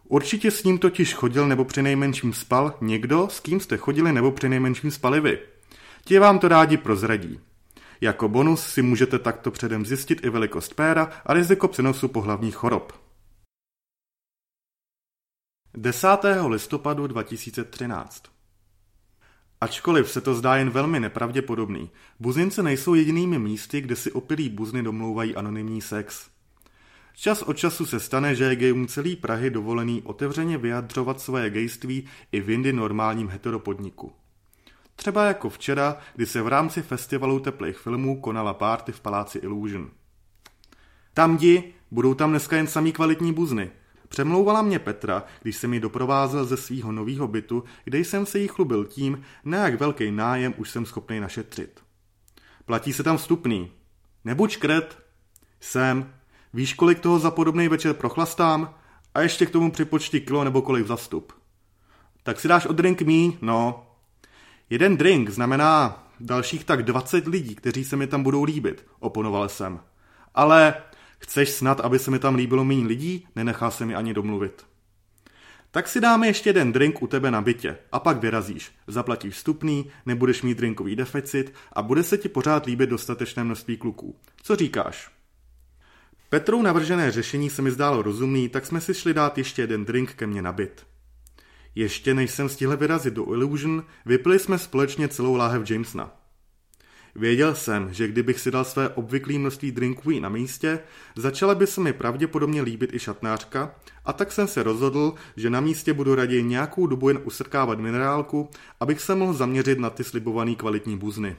Určitě 0.09 0.51
s 0.51 0.65
ním 0.65 0.79
totiž 0.79 1.15
chodil 1.15 1.49
nebo 1.49 1.65
přinejmenším 1.65 2.33
spal 2.33 2.75
někdo, 2.81 3.29
s 3.31 3.41
kým 3.41 3.61
jste 3.61 3.77
chodili 3.77 4.13
nebo 4.13 4.33
přinejmenším 4.33 4.91
spali 4.91 5.21
vy. 5.21 5.39
Ti 6.05 6.19
vám 6.19 6.39
to 6.39 6.49
rádi 6.49 6.77
prozradí. 6.77 7.41
Jako 8.01 8.29
bonus 8.29 8.67
si 8.67 8.83
můžete 8.83 9.19
takto 9.19 9.51
předem 9.51 9.87
zjistit 9.87 10.25
i 10.25 10.31
velikost 10.31 10.75
péra 10.75 11.11
a 11.27 11.33
riziko 11.35 11.69
přenosu 11.69 12.09
pohlavních 12.09 12.57
chorob. 12.57 12.93
10. 15.75 16.09
listopadu 16.49 17.07
2013 17.07 18.23
Ačkoliv 19.61 20.11
se 20.11 20.21
to 20.21 20.35
zdá 20.35 20.57
jen 20.57 20.71
velmi 20.71 21.01
nepravděpodobný, 21.01 21.91
buzince 22.21 22.63
nejsou 22.63 22.95
jedinými 22.95 23.39
místy, 23.39 23.81
kde 23.81 23.97
si 23.97 24.13
opilí 24.13 24.49
buzny 24.49 24.83
domlouvají 24.83 25.37
anonymní 25.37 25.81
sex. 25.81 26.36
Čas 27.19 27.43
od 27.43 27.57
času 27.57 27.87
se 27.87 28.01
stane, 28.01 28.35
že 28.35 28.45
je 28.45 28.57
gejům 28.57 28.87
celý 28.87 29.17
Prahy 29.17 29.51
dovolený 29.51 30.03
otevřeně 30.03 30.59
vyjadřovat 30.59 31.21
svoje 31.21 31.51
gejství 31.51 32.07
i 32.33 32.41
v 32.41 32.51
jindy 32.51 32.73
normálním 32.73 33.29
heteropodniku. 33.29 34.13
Třeba 34.97 35.25
jako 35.25 35.51
včera, 35.51 35.97
kdy 36.15 36.27
se 36.27 36.43
v 36.43 36.49
rámci 36.49 36.83
festivalu 36.83 37.41
teplých 37.41 37.79
filmů 37.79 38.21
konala 38.21 38.55
párty 38.55 38.93
v 38.93 39.01
paláci 39.01 39.39
Illusion. 39.39 39.91
Tam 41.15 41.37
di, 41.37 41.73
budou 41.91 42.15
tam 42.15 42.31
dneska 42.31 42.57
jen 42.57 42.67
samý 42.67 42.93
kvalitní 42.93 43.33
buzny. 43.33 43.71
Přemlouvala 44.09 44.63
mě 44.63 44.79
Petra, 44.79 45.25
když 45.43 45.57
se 45.57 45.67
mi 45.69 45.81
doprovázel 45.81 46.45
ze 46.45 46.57
svého 46.57 46.93
nového 46.93 47.29
bytu, 47.29 47.65
kde 47.85 47.99
jsem 47.99 48.27
se 48.27 48.39
jí 48.39 48.49
chlubil 48.49 48.85
tím, 48.85 49.23
na 49.45 49.59
jak 49.59 49.81
velký 49.81 50.11
nájem 50.11 50.55
už 50.57 50.71
jsem 50.71 50.87
schopný 50.87 51.21
našetřit. 51.21 51.81
Platí 52.65 52.93
se 52.93 53.03
tam 53.03 53.17
vstupný. 53.17 53.73
Nebuď 54.25 54.51
škret. 54.51 54.99
Jsem. 55.61 56.13
Víš, 56.55 56.75
kolik 56.75 57.00
toho 57.00 57.19
za 57.19 57.31
podobný 57.31 57.69
večer 57.69 57.95
prochlastám? 57.95 58.75
A 59.15 59.21
ještě 59.21 59.47
k 59.47 59.50
tomu 59.50 59.71
připočti 59.71 60.21
kilo 60.21 60.45
nebo 60.45 60.62
kolik 60.62 60.87
za 60.87 60.97
vstup. 60.97 61.33
Tak 62.23 62.41
si 62.41 62.49
dáš 62.49 62.67
o 62.67 62.73
drink 62.73 63.03
míň? 63.03 63.33
No, 63.41 63.87
Jeden 64.71 64.97
drink 64.97 65.31
znamená 65.31 66.03
dalších 66.21 66.65
tak 66.65 66.83
20 66.83 67.26
lidí, 67.26 67.55
kteří 67.55 67.85
se 67.85 67.97
mi 67.97 68.07
tam 68.07 68.23
budou 68.23 68.45
líbit, 68.45 68.87
oponoval 68.99 69.49
jsem. 69.49 69.81
Ale 70.35 70.75
chceš 71.19 71.50
snad, 71.50 71.81
aby 71.81 71.99
se 71.99 72.11
mi 72.11 72.19
tam 72.19 72.35
líbilo 72.35 72.65
méně 72.65 72.87
lidí? 72.87 73.26
Nenechá 73.37 73.71
se 73.71 73.87
mi 73.87 73.95
ani 73.95 74.15
domluvit. 74.15 74.67
Tak 75.71 75.88
si 75.88 76.00
dáme 76.00 76.26
ještě 76.26 76.49
jeden 76.49 76.73
drink 76.73 77.03
u 77.03 77.07
tebe 77.07 77.31
na 77.31 77.41
bytě 77.41 77.79
a 77.93 77.99
pak 77.99 78.21
vyrazíš. 78.21 78.73
Zaplatíš 78.87 79.35
vstupný, 79.35 79.91
nebudeš 80.07 80.43
mít 80.43 80.59
drinkový 80.59 80.97
deficit 80.97 81.55
a 81.73 81.83
bude 81.83 82.03
se 82.03 82.19
ti 82.19 82.29
pořád 82.29 82.67
líbit 82.67 82.91
dostatečné 82.91 83.45
množství 83.45 83.76
kluků. 83.76 84.17
Co 84.43 84.57
říkáš? 84.57 85.16
Petrou 86.28 86.62
navržené 86.62 87.11
řešení 87.11 87.50
se 87.50 87.62
mi 87.62 87.71
zdálo 87.71 88.02
rozumný, 88.02 88.49
tak 88.49 88.66
jsme 88.66 88.80
si 88.80 88.95
šli 88.95 89.14
dát 89.14 89.38
ještě 89.38 89.62
jeden 89.62 89.85
drink 89.85 90.14
ke 90.14 90.26
mně 90.26 90.42
na 90.42 90.52
byt. 90.52 90.87
Ještě 91.75 92.14
než 92.14 92.30
jsem 92.30 92.49
stihl 92.49 92.76
vyrazit 92.76 93.14
do 93.14 93.33
Illusion, 93.35 93.85
vypili 94.06 94.38
jsme 94.38 94.59
společně 94.59 95.09
celou 95.09 95.35
láhev 95.35 95.71
Jamesona. 95.71 96.12
Věděl 97.14 97.54
jsem, 97.54 97.95
že 97.95 98.09
kdybych 98.09 98.40
si 98.40 98.50
dal 98.50 98.64
své 98.64 98.88
obvyklé 98.88 99.38
množství 99.38 99.73
drinků 99.73 100.21
na 100.21 100.28
místě, 100.28 100.78
začala 101.16 101.54
by 101.54 101.66
se 101.66 101.80
mi 101.80 101.92
pravděpodobně 101.92 102.62
líbit 102.62 102.95
i 102.95 102.99
šatnářka 102.99 103.75
a 104.04 104.12
tak 104.12 104.33
jsem 104.33 104.49
se 104.49 104.62
rozhodl, 104.62 105.14
že 105.37 105.50
na 105.50 105.61
místě 105.61 105.92
budu 105.92 106.14
raději 106.14 106.42
nějakou 106.42 106.87
dobu 106.87 107.09
jen 107.09 107.21
usrkávat 107.25 107.78
minerálku, 107.78 108.50
abych 108.80 109.00
se 109.00 109.14
mohl 109.14 109.33
zaměřit 109.33 109.78
na 109.78 109.90
ty 109.90 110.04
slibované 110.04 110.54
kvalitní 110.54 110.99
buzny. 110.99 111.37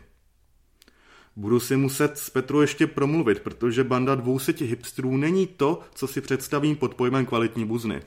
Budu 1.37 1.59
si 1.59 1.77
muset 1.77 2.17
s 2.17 2.29
Petru 2.29 2.61
ještě 2.61 2.87
promluvit, 2.87 3.39
protože 3.39 3.83
banda 3.83 4.15
dvouseti 4.15 4.65
hipstrů 4.65 5.17
není 5.17 5.47
to, 5.47 5.79
co 5.95 6.07
si 6.07 6.21
představím 6.21 6.75
pod 6.75 6.95
pojmem 6.95 7.25
kvalitní 7.25 7.65
buzny. 7.65 8.01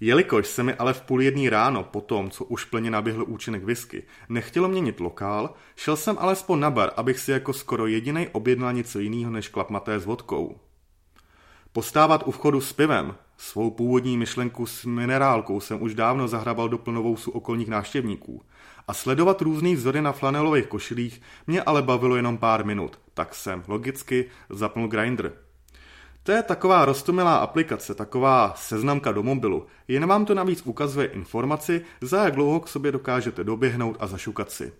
Jelikož 0.00 0.46
se 0.46 0.62
mi 0.62 0.74
ale 0.74 0.92
v 0.92 1.00
půl 1.00 1.22
jedný 1.22 1.48
ráno, 1.48 1.84
po 1.84 2.00
tom, 2.00 2.30
co 2.30 2.44
už 2.44 2.64
plně 2.64 2.90
naběhl 2.90 3.24
účinek 3.28 3.64
whisky, 3.64 4.02
nechtělo 4.28 4.68
měnit 4.68 5.00
lokál, 5.00 5.54
šel 5.76 5.96
jsem 5.96 6.16
alespoň 6.18 6.60
na 6.60 6.70
bar, 6.70 6.92
abych 6.96 7.18
si 7.18 7.30
jako 7.30 7.52
skoro 7.52 7.86
jediný 7.86 8.28
objednal 8.28 8.72
něco 8.72 8.98
jiného 8.98 9.30
než 9.30 9.48
klapmaté 9.48 10.00
s 10.00 10.04
vodkou. 10.04 10.58
Postávat 11.72 12.26
u 12.26 12.30
vchodu 12.30 12.60
s 12.60 12.72
pivem, 12.72 13.14
svou 13.36 13.70
původní 13.70 14.18
myšlenku 14.18 14.66
s 14.66 14.84
minerálkou 14.84 15.60
jsem 15.60 15.82
už 15.82 15.94
dávno 15.94 16.28
zahrabal 16.28 16.68
do 16.68 16.78
plnovousu 16.78 17.30
okolních 17.30 17.68
návštěvníků. 17.68 18.42
A 18.88 18.94
sledovat 18.94 19.42
různý 19.42 19.76
vzory 19.76 20.02
na 20.02 20.12
flanelových 20.12 20.66
košilích 20.66 21.22
mě 21.46 21.62
ale 21.62 21.82
bavilo 21.82 22.16
jenom 22.16 22.38
pár 22.38 22.64
minut, 22.64 23.00
tak 23.14 23.34
jsem 23.34 23.62
logicky 23.68 24.30
zapnul 24.50 24.88
grinder. 24.88 25.32
To 26.22 26.32
je 26.32 26.42
taková 26.42 26.84
rostomilá 26.84 27.36
aplikace, 27.36 27.94
taková 27.94 28.54
seznamka 28.56 29.12
do 29.12 29.22
mobilu, 29.22 29.66
jen 29.88 30.06
vám 30.06 30.24
to 30.24 30.34
navíc 30.34 30.62
ukazuje 30.64 31.06
informaci, 31.06 31.84
za 32.00 32.24
jak 32.24 32.34
dlouho 32.34 32.60
k 32.60 32.68
sobě 32.68 32.92
dokážete 32.92 33.44
doběhnout 33.44 33.96
a 34.00 34.06
zašukat 34.06 34.50
si. 34.50 34.72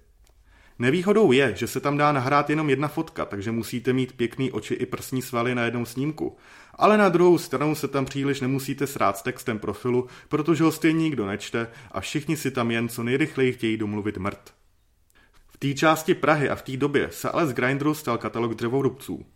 Nevýhodou 0.79 1.33
je, 1.33 1.57
že 1.57 1.67
se 1.67 1.81
tam 1.81 1.97
dá 1.97 2.13
nahrát 2.13 2.51
jenom 2.51 2.71
jedna 2.71 2.89
fotka, 2.89 3.25
takže 3.25 3.53
musíte 3.53 3.93
mít 3.93 4.13
pěkný 4.13 4.53
oči 4.53 4.75
i 4.75 4.87
prsní 4.87 5.23
svaly 5.23 5.55
na 5.55 5.65
jednom 5.65 5.87
snímku. 5.87 6.37
Ale 6.75 6.99
na 6.99 7.09
druhou 7.09 7.39
stranu 7.39 7.75
se 7.75 7.89
tam 7.89 8.05
příliš 8.05 8.41
nemusíte 8.41 8.87
srát 8.87 9.17
s 9.17 9.23
textem 9.23 9.59
profilu, 9.59 10.07
protože 10.29 10.65
ho 10.65 10.73
stejně 10.73 11.03
nikdo 11.03 11.27
nečte 11.27 11.67
a 11.93 12.01
všichni 12.01 12.37
si 12.37 12.51
tam 12.51 12.71
jen 12.71 12.89
co 12.89 13.03
nejrychleji 13.03 13.53
chtějí 13.53 13.77
domluvit 13.77 14.19
mrt. 14.19 14.55
V 15.47 15.57
té 15.57 15.75
části 15.75 16.15
Prahy 16.15 16.51
a 16.51 16.55
v 16.55 16.63
té 16.63 16.77
době 16.77 17.09
se 17.13 17.31
ale 17.31 17.47
z 17.47 17.53
Grindru 17.53 17.95
stal 17.95 18.19
katalog 18.19 18.55
dřevorubců. 18.55 19.27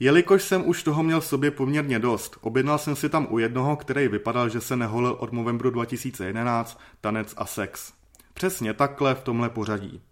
Jelikož 0.00 0.42
jsem 0.42 0.68
už 0.68 0.82
toho 0.82 1.02
měl 1.02 1.20
v 1.20 1.26
sobě 1.26 1.50
poměrně 1.50 1.98
dost, 1.98 2.36
objednal 2.40 2.78
jsem 2.78 2.96
si 2.96 3.08
tam 3.08 3.26
u 3.30 3.38
jednoho, 3.38 3.76
který 3.76 4.08
vypadal, 4.08 4.48
že 4.48 4.60
se 4.60 4.76
neholil 4.76 5.16
od 5.18 5.32
novembru 5.32 5.70
2011, 5.70 6.80
tanec 7.00 7.34
a 7.36 7.46
sex. 7.46 7.92
Přesně 8.34 8.74
takhle 8.74 9.14
v 9.14 9.22
tomhle 9.22 9.50
pořadí. 9.50 10.02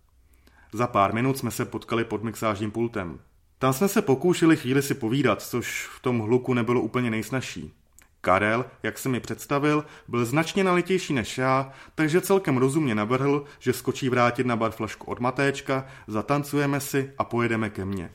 Za 0.73 0.87
pár 0.87 1.15
minut 1.15 1.39
jsme 1.39 1.51
se 1.51 1.65
potkali 1.65 2.05
pod 2.05 2.23
mixážním 2.23 2.71
pultem. 2.71 3.19
Tam 3.59 3.73
jsme 3.73 3.89
se 3.89 4.03
pokoušeli 4.03 4.57
chvíli 4.57 4.83
si 4.83 4.95
povídat, 4.95 5.43
což 5.43 5.89
v 5.97 6.01
tom 6.01 6.19
hluku 6.19 6.55
nebylo 6.55 6.81
úplně 6.81 7.11
nejsnažší. 7.11 7.75
Karel, 8.21 8.65
jak 8.83 8.99
se 8.99 9.09
mi 9.09 9.21
představil, 9.21 9.85
byl 10.09 10.25
značně 10.25 10.65
nalitější 10.65 11.15
než 11.15 11.39
já, 11.39 11.73
takže 11.95 12.21
celkem 12.21 12.57
rozumně 12.57 12.95
navrhl, 12.95 13.45
že 13.59 13.73
skočí 13.73 14.09
vrátit 14.09 14.47
na 14.47 14.57
bar 14.57 14.71
flašku 14.71 15.11
od 15.11 15.21
Matéčka, 15.21 15.87
zatancujeme 16.07 16.81
si 16.81 17.13
a 17.19 17.25
pojedeme 17.25 17.71
ke 17.71 17.85
mně. 17.85 18.11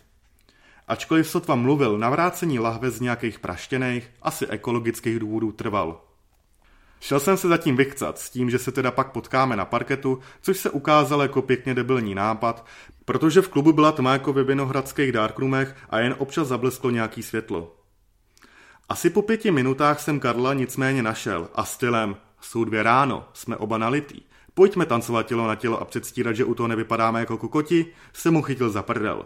Ačkoliv 0.87 1.27
sotva 1.27 1.55
mluvil, 1.55 1.97
navrácení 1.97 2.59
lahve 2.59 2.91
z 2.91 3.01
nějakých 3.01 3.39
praštěných, 3.39 4.11
asi 4.21 4.47
ekologických 4.47 5.19
důvodů 5.19 5.51
trval. 5.51 6.01
Šel 7.03 7.19
jsem 7.19 7.37
se 7.37 7.47
zatím 7.47 7.75
vychcat 7.75 8.19
s 8.19 8.29
tím, 8.29 8.49
že 8.49 8.59
se 8.59 8.71
teda 8.71 8.91
pak 8.91 9.11
potkáme 9.11 9.55
na 9.55 9.65
parketu, 9.65 10.19
což 10.41 10.57
se 10.57 10.69
ukázalo 10.69 11.21
jako 11.21 11.41
pěkně 11.41 11.73
debilní 11.73 12.15
nápad, 12.15 12.65
protože 13.05 13.41
v 13.41 13.49
klubu 13.49 13.73
byla 13.73 13.91
tma 13.91 14.13
jako 14.13 14.33
ve 14.33 14.43
vinohradských 14.43 15.11
darkroomech 15.11 15.75
a 15.89 15.99
jen 15.99 16.15
občas 16.17 16.47
zablesklo 16.47 16.89
nějaký 16.89 17.23
světlo. 17.23 17.75
Asi 18.89 19.09
po 19.09 19.21
pěti 19.21 19.51
minutách 19.51 19.99
jsem 19.99 20.19
Karla 20.19 20.53
nicméně 20.53 21.03
našel 21.03 21.49
a 21.55 21.65
stylem 21.65 22.15
jsou 22.41 22.63
dvě 22.63 22.83
ráno, 22.83 23.29
jsme 23.33 23.57
oba 23.57 23.77
nalitý. 23.77 24.21
Pojďme 24.53 24.85
tancovat 24.85 25.25
tělo 25.25 25.47
na 25.47 25.55
tělo 25.55 25.81
a 25.81 25.85
předstírat, 25.85 26.35
že 26.35 26.45
u 26.45 26.55
toho 26.55 26.67
nevypadáme 26.67 27.19
jako 27.19 27.37
kokoti, 27.37 27.85
se 28.13 28.31
mu 28.31 28.41
chytil 28.41 28.69
za 28.69 28.83
prdel. 28.83 29.25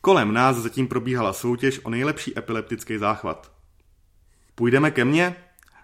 Kolem 0.00 0.32
nás 0.32 0.56
zatím 0.56 0.88
probíhala 0.88 1.32
soutěž 1.32 1.80
o 1.84 1.90
nejlepší 1.90 2.38
epileptický 2.38 2.98
záchvat. 2.98 3.52
Půjdeme 4.54 4.90
ke 4.90 5.04
mně? 5.04 5.36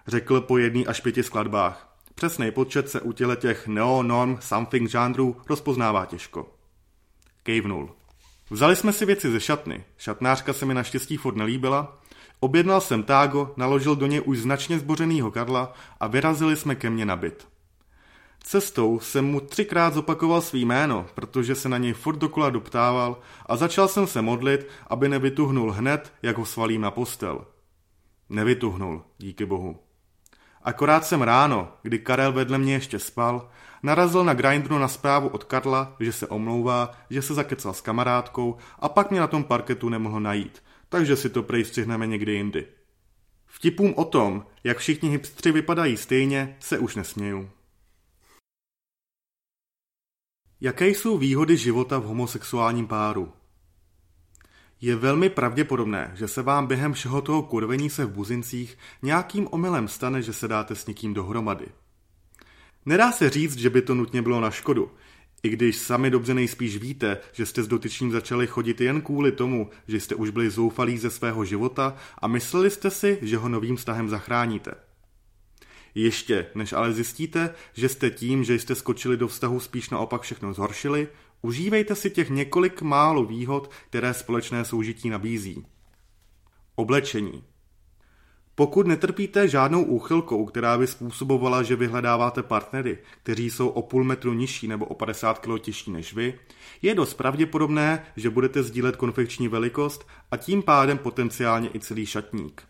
Řekl 0.07 0.41
po 0.41 0.57
jedný 0.57 0.87
až 0.87 1.01
pěti 1.01 1.23
skladbách. 1.23 1.97
Přesný 2.15 2.51
počet 2.51 2.89
se 2.89 3.01
u 3.01 3.11
těle 3.11 3.35
těch 3.35 3.67
neo, 3.67 4.03
norm, 4.03 4.37
something 4.41 4.89
žánrů 4.89 5.37
rozpoznává 5.49 6.05
těžko. 6.05 6.53
Kejvnul. 7.43 7.89
Vzali 8.49 8.75
jsme 8.75 8.93
si 8.93 9.05
věci 9.05 9.31
ze 9.31 9.39
šatny. 9.39 9.83
Šatnářka 9.97 10.53
se 10.53 10.65
mi 10.65 10.73
naštěstí 10.73 11.17
furt 11.17 11.35
nelíbila. 11.35 12.01
Objednal 12.39 12.81
jsem 12.81 13.03
tágo, 13.03 13.53
naložil 13.57 13.95
do 13.95 14.07
něj 14.07 14.21
už 14.25 14.39
značně 14.39 14.79
zbořenýho 14.79 15.31
Karla 15.31 15.73
a 15.99 16.07
vyrazili 16.07 16.55
jsme 16.55 16.75
ke 16.75 16.89
mně 16.89 17.05
na 17.05 17.15
byt. 17.15 17.47
Cestou 18.43 18.99
jsem 18.99 19.25
mu 19.25 19.39
třikrát 19.39 19.93
zopakoval 19.93 20.41
svý 20.41 20.65
jméno, 20.65 21.05
protože 21.15 21.55
se 21.55 21.69
na 21.69 21.77
něj 21.77 21.93
furt 21.93 22.17
dokola 22.17 22.49
doptával 22.49 23.19
a 23.45 23.55
začal 23.55 23.87
jsem 23.87 24.07
se 24.07 24.21
modlit, 24.21 24.67
aby 24.87 25.09
nevytuhnul 25.09 25.71
hned, 25.71 26.13
jak 26.21 26.37
ho 26.37 26.45
svalím 26.45 26.81
na 26.81 26.91
postel. 26.91 27.45
Nevytuhnul, 28.29 29.03
díky 29.17 29.45
bohu. 29.45 29.86
Akorát 30.67 31.05
jsem 31.05 31.21
ráno, 31.21 31.73
kdy 31.81 31.99
Karel 31.99 32.31
vedle 32.31 32.57
mě 32.57 32.73
ještě 32.73 32.99
spal, 32.99 33.49
narazil 33.83 34.23
na 34.23 34.33
Grindru 34.33 34.77
na 34.77 34.87
zprávu 34.87 35.27
od 35.27 35.43
Karla, 35.43 35.95
že 35.99 36.13
se 36.13 36.27
omlouvá, 36.27 36.91
že 37.09 37.21
se 37.21 37.33
zakecal 37.33 37.73
s 37.73 37.81
kamarádkou 37.81 38.57
a 38.79 38.89
pak 38.89 39.11
mě 39.11 39.19
na 39.19 39.27
tom 39.27 39.43
parketu 39.43 39.89
nemohl 39.89 40.19
najít, 40.19 40.63
takže 40.89 41.15
si 41.15 41.29
to 41.29 41.43
prej 41.43 41.65
střihneme 41.65 42.07
někdy 42.07 42.31
jindy. 42.31 42.67
Vtipům 43.45 43.93
o 43.95 44.05
tom, 44.05 44.45
jak 44.63 44.77
všichni 44.77 45.09
hipstři 45.09 45.51
vypadají 45.51 45.97
stejně, 45.97 46.57
se 46.59 46.79
už 46.79 46.95
nesměju. 46.95 47.49
Jaké 50.61 50.87
jsou 50.87 51.17
výhody 51.17 51.57
života 51.57 51.99
v 51.99 52.03
homosexuálním 52.03 52.87
páru? 52.87 53.33
Je 54.81 54.95
velmi 54.95 55.29
pravděpodobné, 55.29 56.11
že 56.15 56.27
se 56.27 56.41
vám 56.41 56.67
během 56.67 56.93
všeho 56.93 57.21
toho 57.21 57.43
kurvení 57.43 57.89
se 57.89 58.05
v 58.05 58.11
buzincích 58.11 58.77
nějakým 59.01 59.47
omylem 59.51 59.87
stane, 59.87 60.21
že 60.21 60.33
se 60.33 60.47
dáte 60.47 60.75
s 60.75 60.85
někým 60.85 61.13
dohromady. 61.13 61.65
Nedá 62.85 63.11
se 63.11 63.29
říct, 63.29 63.57
že 63.57 63.69
by 63.69 63.81
to 63.81 63.95
nutně 63.95 64.21
bylo 64.21 64.41
na 64.41 64.51
škodu, 64.51 64.91
i 65.43 65.49
když 65.49 65.77
sami 65.77 66.09
dobře 66.09 66.33
nejspíš 66.33 66.77
víte, 66.77 67.17
že 67.31 67.45
jste 67.45 67.63
s 67.63 67.67
dotyčným 67.67 68.11
začali 68.11 68.47
chodit 68.47 68.81
jen 68.81 69.01
kvůli 69.01 69.31
tomu, 69.31 69.69
že 69.87 69.99
jste 69.99 70.15
už 70.15 70.29
byli 70.29 70.49
zoufalí 70.49 70.97
ze 70.97 71.09
svého 71.09 71.45
života 71.45 71.95
a 72.17 72.27
mysleli 72.27 72.69
jste 72.69 72.91
si, 72.91 73.19
že 73.21 73.37
ho 73.37 73.49
novým 73.49 73.75
vztahem 73.75 74.09
zachráníte. 74.09 74.71
Ještě, 75.95 76.45
než 76.55 76.73
ale 76.73 76.93
zjistíte, 76.93 77.53
že 77.73 77.89
jste 77.89 78.09
tím, 78.09 78.43
že 78.43 78.53
jste 78.53 78.75
skočili 78.75 79.17
do 79.17 79.27
vztahu 79.27 79.59
spíš 79.59 79.89
naopak 79.89 80.21
všechno 80.21 80.53
zhoršili, 80.53 81.07
užívejte 81.41 81.95
si 81.95 82.09
těch 82.09 82.29
několik 82.29 82.81
málo 82.81 83.25
výhod, 83.25 83.71
které 83.89 84.13
společné 84.13 84.65
soužití 84.65 85.09
nabízí. 85.09 85.65
Oblečení. 86.75 87.43
Pokud 88.55 88.87
netrpíte 88.87 89.47
žádnou 89.47 89.83
úchylkou, 89.83 90.45
která 90.45 90.77
by 90.77 90.87
způsobovala, 90.87 91.63
že 91.63 91.75
vyhledáváte 91.75 92.43
partnery, 92.43 92.97
kteří 93.23 93.49
jsou 93.49 93.67
o 93.67 93.81
půl 93.81 94.03
metru 94.03 94.33
nižší 94.33 94.67
nebo 94.67 94.85
o 94.85 94.95
50 94.95 95.39
kg 95.39 95.61
těžší 95.61 95.91
než 95.91 96.13
vy, 96.13 96.39
je 96.81 96.95
dost 96.95 97.13
pravděpodobné, 97.13 98.05
že 98.15 98.29
budete 98.29 98.63
sdílet 98.63 98.95
konfekční 98.95 99.47
velikost 99.47 100.07
a 100.31 100.37
tím 100.37 100.63
pádem 100.63 100.97
potenciálně 100.97 101.69
i 101.73 101.79
celý 101.79 102.05
šatník. 102.05 102.63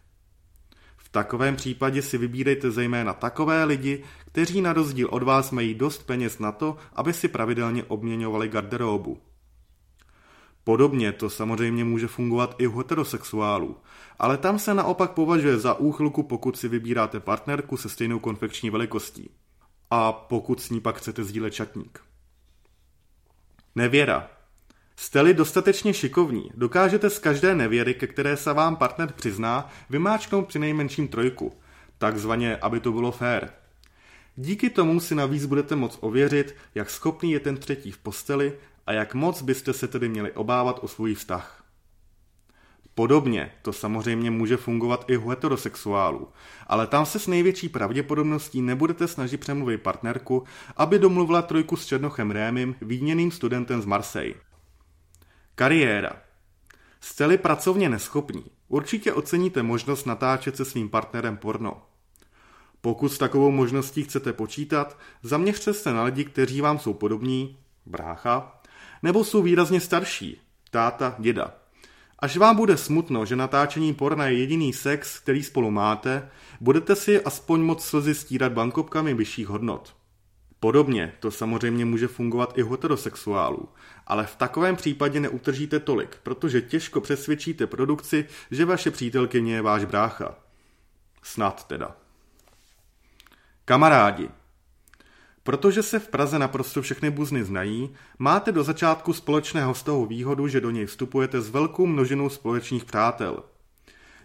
Takovém 1.17 1.55
případě 1.55 2.01
si 2.01 2.17
vybírejte 2.17 2.71
zejména 2.71 3.13
takové 3.13 3.63
lidi, 3.63 4.03
kteří 4.25 4.61
na 4.61 4.73
rozdíl 4.73 5.07
od 5.11 5.23
vás 5.23 5.51
mají 5.51 5.73
dost 5.73 6.03
peněz 6.03 6.39
na 6.39 6.51
to, 6.51 6.77
aby 6.93 7.13
si 7.13 7.27
pravidelně 7.27 7.83
obměňovali 7.83 8.47
garderobu. 8.47 9.17
Podobně 10.63 11.11
to 11.11 11.29
samozřejmě 11.29 11.83
může 11.83 12.07
fungovat 12.07 12.55
i 12.57 12.67
u 12.67 12.77
heterosexuálů, 12.77 13.77
ale 14.19 14.37
tam 14.37 14.59
se 14.59 14.73
naopak 14.73 15.11
považuje 15.11 15.57
za 15.57 15.73
úchylku, 15.73 16.23
pokud 16.23 16.57
si 16.57 16.67
vybíráte 16.67 17.19
partnerku 17.19 17.77
se 17.77 17.89
stejnou 17.89 18.19
konfekční 18.19 18.69
velikostí. 18.69 19.29
A 19.91 20.11
pokud 20.11 20.61
s 20.61 20.69
ní 20.69 20.79
pak 20.79 20.97
chcete 20.97 21.23
sdílet 21.23 21.53
šatník. 21.53 21.99
Nevěra. 23.75 24.29
Jste-li 24.99 25.33
dostatečně 25.33 25.93
šikovní, 25.93 26.51
dokážete 26.55 27.09
z 27.09 27.19
každé 27.19 27.55
nevěry, 27.55 27.93
ke 27.93 28.07
které 28.07 28.37
se 28.37 28.53
vám 28.53 28.75
partner 28.75 29.13
přizná, 29.13 29.69
vymáčknout 29.89 30.47
při 30.47 30.59
nejmenším 30.59 31.07
trojku, 31.07 31.53
takzvaně, 31.97 32.57
aby 32.57 32.79
to 32.79 32.91
bylo 32.91 33.11
fér. 33.11 33.49
Díky 34.35 34.69
tomu 34.69 34.99
si 34.99 35.15
navíc 35.15 35.45
budete 35.45 35.75
moct 35.75 35.97
ověřit, 36.01 36.55
jak 36.75 36.89
schopný 36.89 37.31
je 37.31 37.39
ten 37.39 37.57
třetí 37.57 37.91
v 37.91 37.97
posteli 37.97 38.53
a 38.85 38.93
jak 38.93 39.13
moc 39.13 39.41
byste 39.41 39.73
se 39.73 39.87
tedy 39.87 40.09
měli 40.09 40.31
obávat 40.31 40.79
o 40.81 40.87
svůj 40.87 41.13
vztah. 41.13 41.63
Podobně 42.95 43.51
to 43.61 43.73
samozřejmě 43.73 44.31
může 44.31 44.57
fungovat 44.57 45.05
i 45.07 45.17
u 45.17 45.29
heterosexuálů, 45.29 46.27
ale 46.67 46.87
tam 46.87 47.05
se 47.05 47.19
s 47.19 47.27
největší 47.27 47.69
pravděpodobností 47.69 48.61
nebudete 48.61 49.07
snažit 49.07 49.37
přemluvit 49.37 49.77
partnerku, 49.77 50.43
aby 50.77 50.99
domluvila 50.99 51.41
trojku 51.41 51.75
s 51.75 51.85
Černochem 51.85 52.31
Rémim, 52.31 52.75
výměným 52.81 53.31
studentem 53.31 53.81
z 53.81 53.85
Marseille. 53.85 54.46
Kariéra. 55.59 56.11
Jste-li 57.01 57.37
pracovně 57.37 57.89
neschopní, 57.89 58.45
určitě 58.67 59.13
oceníte 59.13 59.63
možnost 59.63 60.05
natáčet 60.05 60.55
se 60.57 60.65
svým 60.65 60.89
partnerem 60.89 61.37
porno. 61.37 61.81
Pokud 62.81 63.09
s 63.09 63.17
takovou 63.17 63.51
možností 63.51 64.03
chcete 64.03 64.33
počítat, 64.33 64.97
zaměřte 65.23 65.73
se 65.73 65.93
na 65.93 66.03
lidi, 66.03 66.25
kteří 66.25 66.61
vám 66.61 66.79
jsou 66.79 66.93
podobní, 66.93 67.57
brácha, 67.85 68.61
nebo 69.03 69.23
jsou 69.23 69.41
výrazně 69.41 69.81
starší, 69.81 70.41
táta, 70.71 71.15
děda. 71.19 71.53
Až 72.19 72.37
vám 72.37 72.55
bude 72.55 72.77
smutno, 72.77 73.25
že 73.25 73.35
natáčení 73.35 73.93
porna 73.93 74.25
je 74.25 74.37
jediný 74.37 74.73
sex, 74.73 75.19
který 75.19 75.43
spolu 75.43 75.71
máte, 75.71 76.29
budete 76.61 76.95
si 76.95 77.21
aspoň 77.21 77.61
moc 77.61 77.85
slzy 77.85 78.15
stírat 78.15 78.51
bankopkami 78.51 79.13
vyšších 79.13 79.47
hodnot. 79.47 79.95
Podobně 80.59 81.13
to 81.19 81.31
samozřejmě 81.31 81.85
může 81.85 82.07
fungovat 82.07 82.57
i 82.57 82.63
heterosexuálů, 82.63 83.69
ale 84.07 84.25
v 84.25 84.35
takovém 84.35 84.75
případě 84.75 85.19
neutržíte 85.19 85.79
tolik, 85.79 86.17
protože 86.23 86.61
těžko 86.61 87.01
přesvědčíte 87.01 87.67
produkci, 87.67 88.25
že 88.51 88.65
vaše 88.65 88.91
přítelkyně 88.91 89.55
je 89.55 89.61
váš 89.61 89.85
brácha. 89.85 90.35
Snad 91.23 91.67
teda. 91.67 91.95
Kamarádi. 93.65 94.29
Protože 95.43 95.83
se 95.83 95.99
v 95.99 96.07
Praze 96.07 96.39
naprosto 96.39 96.81
všechny 96.81 97.09
buzny 97.09 97.43
znají, 97.43 97.89
máte 98.19 98.51
do 98.51 98.63
začátku 98.63 99.13
společného 99.13 99.73
z 99.73 99.83
toho 99.83 100.05
výhodu, 100.05 100.47
že 100.47 100.61
do 100.61 100.71
něj 100.71 100.85
vstupujete 100.85 101.41
s 101.41 101.49
velkou 101.49 101.85
množinou 101.85 102.29
společných 102.29 102.85
přátel. 102.85 103.43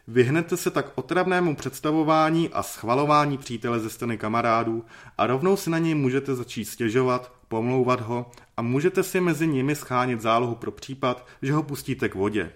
Vyhnete 0.07 0.57
se 0.57 0.71
tak 0.71 0.93
otravnému 0.95 1.57
představování 1.57 2.49
a 2.49 2.63
schvalování 2.63 3.39
přítele 3.39 3.81
ze 3.81 3.91
strany 3.91 4.19
kamarádů 4.19 4.85
a 5.19 5.27
rovnou 5.27 5.57
si 5.57 5.71
na 5.71 5.79
něj 5.79 5.95
můžete 5.95 6.35
začít 6.35 6.65
stěžovat, 6.65 7.33
pomlouvat 7.53 8.01
ho 8.01 8.31
a 8.57 8.63
můžete 8.63 9.03
si 9.03 9.21
mezi 9.21 9.47
nimi 9.47 9.75
schánit 9.77 10.21
zálohu 10.21 10.55
pro 10.55 10.71
případ, 10.71 11.27
že 11.43 11.53
ho 11.53 11.63
pustíte 11.63 12.09
k 12.09 12.15
vodě. 12.15 12.53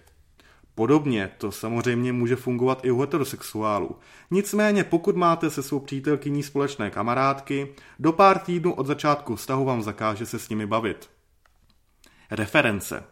Podobně 0.74 1.30
to 1.38 1.52
samozřejmě 1.52 2.12
může 2.12 2.36
fungovat 2.36 2.80
i 2.84 2.90
u 2.90 3.00
heterosexuálů. 3.00 3.96
Nicméně 4.30 4.84
pokud 4.84 5.16
máte 5.16 5.50
se 5.50 5.62
svou 5.62 5.80
přítelkyní 5.80 6.42
společné 6.42 6.90
kamarádky, 6.90 7.68
do 7.98 8.12
pár 8.12 8.38
týdnů 8.38 8.74
od 8.74 8.86
začátku 8.86 9.36
vztahu 9.36 9.64
vám 9.64 9.82
zakáže 9.82 10.26
se 10.26 10.38
s 10.38 10.48
nimi 10.48 10.66
bavit. 10.66 11.10
Reference 12.30 13.04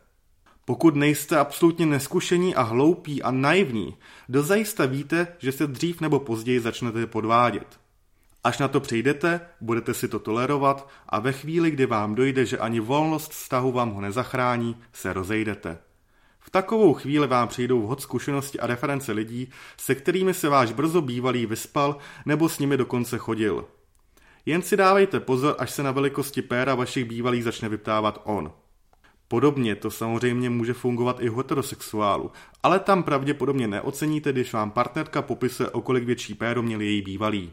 pokud 0.64 0.96
nejste 0.96 1.38
absolutně 1.38 1.86
neskušení 1.86 2.54
a 2.54 2.62
hloupí 2.62 3.22
a 3.22 3.30
naivní, 3.30 3.96
dozajista 4.28 4.86
víte, 4.86 5.26
že 5.38 5.52
se 5.52 5.66
dřív 5.66 6.00
nebo 6.00 6.20
později 6.20 6.60
začnete 6.60 7.06
podvádět. 7.06 7.83
Až 8.44 8.59
na 8.59 8.68
to 8.68 8.80
přijdete, 8.80 9.40
budete 9.61 9.94
si 9.94 10.09
to 10.09 10.18
tolerovat 10.18 10.88
a 11.09 11.20
ve 11.20 11.33
chvíli, 11.33 11.70
kdy 11.70 11.87
vám 11.87 12.14
dojde, 12.14 12.46
že 12.46 12.59
ani 12.59 12.80
volnost 12.80 13.30
vztahu 13.30 13.72
vám 13.72 13.90
ho 13.90 14.00
nezachrání, 14.00 14.76
se 14.92 15.12
rozejdete. 15.12 15.78
V 16.40 16.50
takovou 16.50 16.94
chvíli 16.94 17.26
vám 17.26 17.48
přijdou 17.48 17.83
vhod 17.83 18.00
zkušenosti 18.00 18.61
a 18.61 18.66
reference 18.66 19.12
lidí, 19.12 19.50
se 19.76 19.94
kterými 19.94 20.35
se 20.35 20.48
váš 20.48 20.72
brzo 20.72 21.02
bývalý 21.02 21.46
vyspal 21.46 21.96
nebo 22.26 22.48
s 22.48 22.59
nimi 22.59 22.76
dokonce 22.76 23.18
chodil. 23.18 23.64
Jen 24.46 24.62
si 24.62 24.76
dávejte 24.76 25.20
pozor, 25.20 25.57
až 25.59 25.70
se 25.70 25.83
na 25.83 25.90
velikosti 25.90 26.42
péra 26.42 26.74
vašich 26.74 27.04
bývalých 27.04 27.44
začne 27.44 27.68
vyptávat 27.68 28.20
on. 28.24 28.52
Podobně 29.28 29.76
to 29.76 29.90
samozřejmě 29.90 30.50
může 30.50 30.72
fungovat 30.72 31.20
i 31.20 31.30
heterosexuálu, 31.30 32.30
ale 32.62 32.78
tam 32.78 33.02
pravděpodobně 33.02 33.68
neoceníte, 33.68 34.33
když 34.33 34.52
vám 34.52 34.70
partnerka 34.70 35.22
popisuje, 35.22 35.70
o 35.70 35.80
kolik 35.80 36.04
větší 36.04 36.35
péro 36.35 36.62
měl 36.62 36.80
její 36.80 37.02
bývalý. 37.02 37.52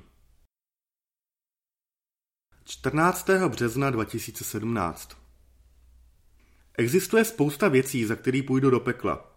14. 2.72 3.30
března 3.48 3.90
2017 3.90 5.18
Existuje 6.78 7.26
spousta 7.26 7.68
věcí, 7.68 8.06
za 8.06 8.16
který 8.16 8.42
půjdu 8.42 8.70
do 8.70 8.80
pekla. 8.80 9.36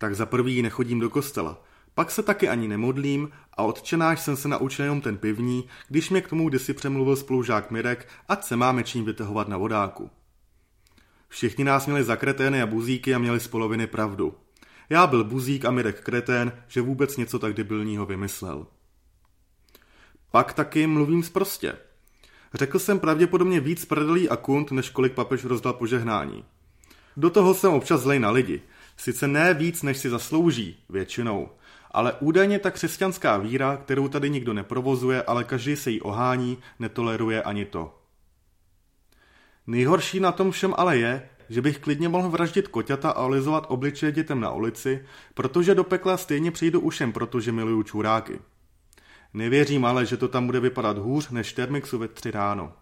Tak 0.00 0.14
za 0.14 0.26
prvý 0.26 0.62
nechodím 0.62 1.00
do 1.00 1.10
kostela, 1.10 1.64
pak 1.94 2.10
se 2.10 2.22
taky 2.22 2.48
ani 2.48 2.68
nemodlím 2.68 3.30
a 3.52 3.62
odčenáš 3.62 4.20
jsem 4.20 4.36
se 4.36 4.48
naučil 4.48 4.84
jenom 4.84 5.00
ten 5.00 5.16
pivní, 5.16 5.68
když 5.88 6.10
mě 6.10 6.20
k 6.20 6.28
tomu 6.28 6.48
kdysi 6.48 6.74
přemluvil 6.74 7.16
spolužák 7.16 7.70
Mirek, 7.70 8.08
ať 8.28 8.44
se 8.44 8.56
máme 8.56 8.84
čím 8.84 9.04
vytahovat 9.04 9.48
na 9.48 9.56
vodáku. 9.56 10.10
Všichni 11.28 11.64
nás 11.64 11.86
měli 11.86 12.04
za 12.04 12.16
kretény 12.16 12.62
a 12.62 12.66
buzíky 12.66 13.14
a 13.14 13.18
měli 13.18 13.40
z 13.40 13.48
poloviny 13.48 13.86
pravdu. 13.86 14.34
Já 14.88 15.06
byl 15.06 15.24
buzík 15.24 15.64
a 15.64 15.70
Mirek 15.70 16.00
kretén, 16.00 16.52
že 16.68 16.80
vůbec 16.80 17.16
něco 17.16 17.38
tak 17.38 17.54
debilního 17.54 18.06
vymyslel. 18.06 18.66
Pak 20.30 20.52
taky 20.52 20.86
mluvím 20.86 21.22
zprostě. 21.22 21.87
Řekl 22.54 22.78
jsem 22.78 22.98
pravděpodobně 22.98 23.60
víc 23.60 23.84
prdelí 23.84 24.28
a 24.28 24.36
kunt, 24.36 24.70
než 24.70 24.90
kolik 24.90 25.12
papež 25.12 25.44
rozdal 25.44 25.72
požehnání. 25.72 26.44
Do 27.16 27.30
toho 27.30 27.54
jsem 27.54 27.72
občas 27.72 28.00
zlej 28.00 28.18
na 28.18 28.30
lidi. 28.30 28.62
Sice 28.96 29.28
ne 29.28 29.54
víc, 29.54 29.82
než 29.82 29.98
si 29.98 30.10
zaslouží, 30.10 30.76
většinou. 30.88 31.48
Ale 31.90 32.12
údajně 32.20 32.58
ta 32.58 32.70
křesťanská 32.70 33.36
víra, 33.36 33.76
kterou 33.76 34.08
tady 34.08 34.30
nikdo 34.30 34.54
neprovozuje, 34.54 35.22
ale 35.22 35.44
každý 35.44 35.76
se 35.76 35.90
jí 35.90 36.00
ohání, 36.00 36.58
netoleruje 36.78 37.42
ani 37.42 37.64
to. 37.64 37.98
Nejhorší 39.66 40.20
na 40.20 40.32
tom 40.32 40.50
všem 40.50 40.74
ale 40.76 40.98
je, 40.98 41.28
že 41.48 41.62
bych 41.62 41.78
klidně 41.78 42.08
mohl 42.08 42.28
vraždit 42.28 42.68
koťata 42.68 43.10
a 43.10 43.22
olizovat 43.22 43.66
obličeje 43.68 44.12
dětem 44.12 44.40
na 44.40 44.50
ulici, 44.50 45.04
protože 45.34 45.74
do 45.74 45.84
pekla 45.84 46.16
stejně 46.16 46.50
přijdu 46.50 46.80
už 46.80 47.00
jen 47.00 47.12
proto, 47.12 47.40
že 47.40 47.52
miluju 47.52 47.82
čuráky. 47.82 48.38
Nevěřím 49.34 49.84
ale, 49.84 50.06
že 50.06 50.16
to 50.16 50.28
tam 50.28 50.46
bude 50.46 50.60
vypadat 50.60 50.98
hůř 50.98 51.30
než 51.30 51.52
Termixu 51.52 51.98
ve 51.98 52.08
tři 52.08 52.30
ráno. 52.30 52.72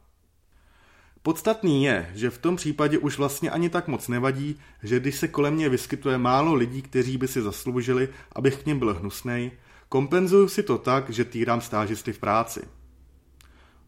Podstatný 1.22 1.85
je, 1.85 2.11
že 2.14 2.30
v 2.30 2.38
tom 2.38 2.56
případě 2.56 2.98
už 2.98 3.18
vlastně 3.18 3.50
ani 3.50 3.70
tak 3.70 3.88
moc 3.88 4.09
nevadí, 4.09 4.59
že 4.82 5.00
když 5.00 5.16
se 5.16 5.28
kolem 5.28 5.54
mě 5.54 5.68
vyskytuje 5.68 6.18
málo 6.18 6.54
lidí, 6.54 6.82
kteří 6.82 7.18
by 7.18 7.28
si 7.28 7.42
zasloužili, 7.42 8.09
abych 8.32 8.62
k 8.62 8.66
ním 8.66 8.78
byl 8.78 8.94
hnusnej, 8.94 9.50
kompenzuju 9.88 10.48
si 10.48 10.62
to 10.62 10.78
tak, 10.78 11.11
že 11.11 11.24
týrám 11.24 11.61
stážisty 11.61 12.12
v 12.12 12.18
práci. 12.18 12.61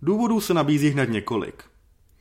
Důvodů 0.02 0.40
se 0.40 0.54
nabízí 0.54 0.88
hned 0.88 1.10
několik. 1.10 1.64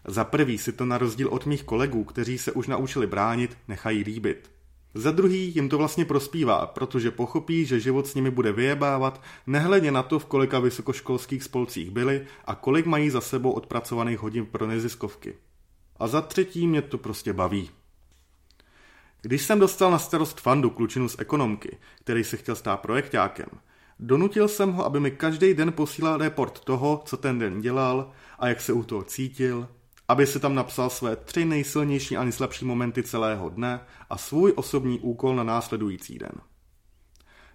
Za 0.05 0.23
prvý 0.23 0.57
si 0.57 0.71
to 0.71 0.85
na 0.85 0.97
rozdíl 0.97 1.27
od 1.29 1.45
mých 1.45 1.63
kolegů, 1.63 2.03
kteří 2.03 2.37
se 2.37 2.51
už 2.51 2.67
naučili 2.67 3.07
bránit, 3.07 3.57
nechají 3.67 4.03
líbit. 4.03 4.51
Za 4.97 5.11
druhý 5.11 5.55
jim 5.55 5.69
to 5.69 5.77
vlastně 5.77 6.05
prospívá, 6.05 6.65
protože 6.65 7.11
pochopí, 7.11 7.65
že 7.65 7.79
život 7.79 8.07
s 8.07 8.15
nimi 8.15 8.31
bude 8.31 8.51
vyjebávat, 8.51 9.21
nehledě 9.47 9.91
na 9.91 10.03
to, 10.03 10.19
v 10.19 10.25
kolika 10.25 10.59
vysokoškolských 10.59 11.43
spolcích 11.43 11.91
byli 11.91 12.25
a 12.45 12.55
kolik 12.55 12.85
mají 12.85 13.09
za 13.09 13.21
sebou 13.21 13.51
odpracovaných 13.51 14.19
hodin 14.19 14.45
pro 14.45 14.67
neziskovky. 14.67 15.35
A 15.97 16.07
za 16.07 16.21
třetí 16.21 16.67
mě 16.67 16.81
to 16.81 16.97
prostě 16.97 17.33
baví. 17.33 17.69
Když 19.21 19.41
jsem 19.41 19.59
dostal 19.59 19.91
na 19.91 19.99
starost 19.99 20.41
fandu 20.41 20.69
klučinu 20.69 21.09
z 21.09 21.19
ekonomky, 21.19 21.77
který 21.99 22.23
se 22.23 22.37
chtěl 22.37 22.55
stát 22.55 22.77
projektákem, 22.77 23.49
donutil 23.99 24.47
jsem 24.47 24.71
ho, 24.71 24.85
aby 24.85 24.99
mi 24.99 25.11
každý 25.11 25.53
den 25.53 25.71
posílal 25.71 26.17
report 26.17 26.59
toho, 26.59 27.01
co 27.05 27.17
ten 27.17 27.39
den 27.39 27.61
dělal 27.61 28.11
a 28.39 28.47
jak 28.47 28.61
se 28.61 28.73
u 28.73 28.83
toho 28.83 29.03
cítil, 29.03 29.67
aby 30.07 30.27
si 30.27 30.39
tam 30.39 30.55
napsal 30.55 30.89
své 30.89 31.15
tři 31.15 31.45
nejsilnější 31.45 32.17
a 32.17 32.23
nejslabší 32.23 32.65
momenty 32.65 33.03
celého 33.03 33.49
dne 33.49 33.79
a 34.09 34.17
svůj 34.17 34.53
osobní 34.55 34.99
úkol 34.99 35.35
na 35.35 35.43
následující 35.43 36.19
den. 36.19 36.31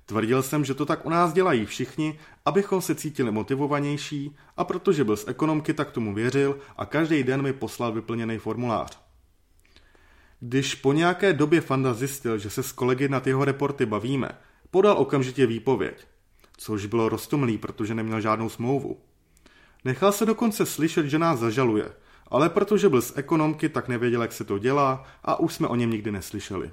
Tvrdil 0.06 0.42
jsem, 0.42 0.64
že 0.64 0.74
to 0.74 0.86
tak 0.86 1.06
u 1.06 1.10
nás 1.10 1.32
dělají 1.32 1.66
všichni, 1.66 2.18
abychom 2.44 2.82
se 2.82 2.94
cítili 2.94 3.30
motivovanější 3.30 4.36
a 4.56 4.64
protože 4.64 5.04
byl 5.04 5.16
z 5.16 5.28
ekonomky, 5.28 5.74
tak 5.74 5.90
tomu 5.90 6.14
věřil 6.14 6.58
a 6.76 6.86
každý 6.86 7.22
den 7.22 7.42
mi 7.42 7.52
poslal 7.52 7.92
vyplněný 7.92 8.38
formulář. 8.38 8.98
Když 10.40 10.74
po 10.74 10.92
nějaké 10.92 11.32
době 11.32 11.60
Fanda 11.60 11.94
zjistil, 11.94 12.38
že 12.38 12.50
se 12.50 12.62
s 12.62 12.72
kolegy 12.72 13.08
na 13.08 13.22
jeho 13.26 13.44
reporty 13.44 13.86
bavíme, 13.86 14.28
podal 14.70 14.98
okamžitě 14.98 15.46
výpověď, 15.46 16.06
což 16.56 16.86
bylo 16.86 17.08
roztomlý, 17.08 17.58
protože 17.58 17.94
neměl 17.94 18.20
žádnou 18.20 18.48
smlouvu. 18.48 19.00
Nechal 19.84 20.12
se 20.12 20.26
dokonce 20.26 20.66
slyšet, 20.66 21.06
že 21.06 21.18
nás 21.18 21.38
zažaluje– 21.38 21.92
ale 22.32 22.50
protože 22.50 22.88
byl 22.88 23.02
z 23.02 23.12
ekonomky, 23.16 23.68
tak 23.68 23.88
nevěděl, 23.88 24.22
jak 24.22 24.32
se 24.32 24.44
to 24.44 24.58
dělá 24.58 25.04
a 25.24 25.40
už 25.40 25.54
jsme 25.54 25.68
o 25.68 25.76
něm 25.76 25.90
nikdy 25.90 26.12
neslyšeli. 26.12 26.70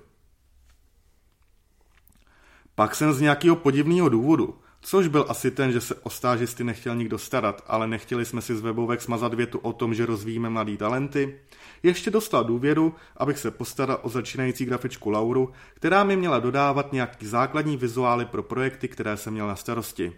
Pak 2.75 2.95
jsem 2.95 3.13
z 3.13 3.21
nějakého 3.21 3.55
podivného 3.55 4.09
důvodu, 4.09 4.57
což 4.81 5.07
byl 5.07 5.25
asi 5.29 5.51
ten, 5.51 5.71
že 5.71 5.81
se 5.81 5.95
o 5.95 6.09
stážisty 6.09 6.63
nechtěl 6.63 6.95
nikdo 6.95 7.17
starat, 7.17 7.63
ale 7.67 7.87
nechtěli 7.87 8.25
jsme 8.25 8.41
si 8.41 8.55
z 8.55 8.61
webovek 8.61 9.01
smazat 9.01 9.33
větu 9.33 9.59
o 9.59 9.73
tom, 9.73 9.93
že 9.93 10.05
rozvíjíme 10.05 10.49
mladý 10.49 10.77
talenty, 10.77 11.39
ještě 11.83 12.11
dostal 12.11 12.43
důvěru, 12.43 12.95
abych 13.17 13.39
se 13.39 13.51
postaral 13.51 13.99
o 14.01 14.09
začínající 14.09 14.65
grafičku 14.65 15.09
Lauru, 15.09 15.51
která 15.73 16.03
mi 16.03 16.15
měla 16.15 16.39
dodávat 16.39 16.93
nějaký 16.93 17.25
základní 17.25 17.77
vizuály 17.77 18.25
pro 18.25 18.43
projekty, 18.43 18.87
které 18.87 19.17
jsem 19.17 19.33
měl 19.33 19.47
na 19.47 19.55
starosti. 19.55 20.13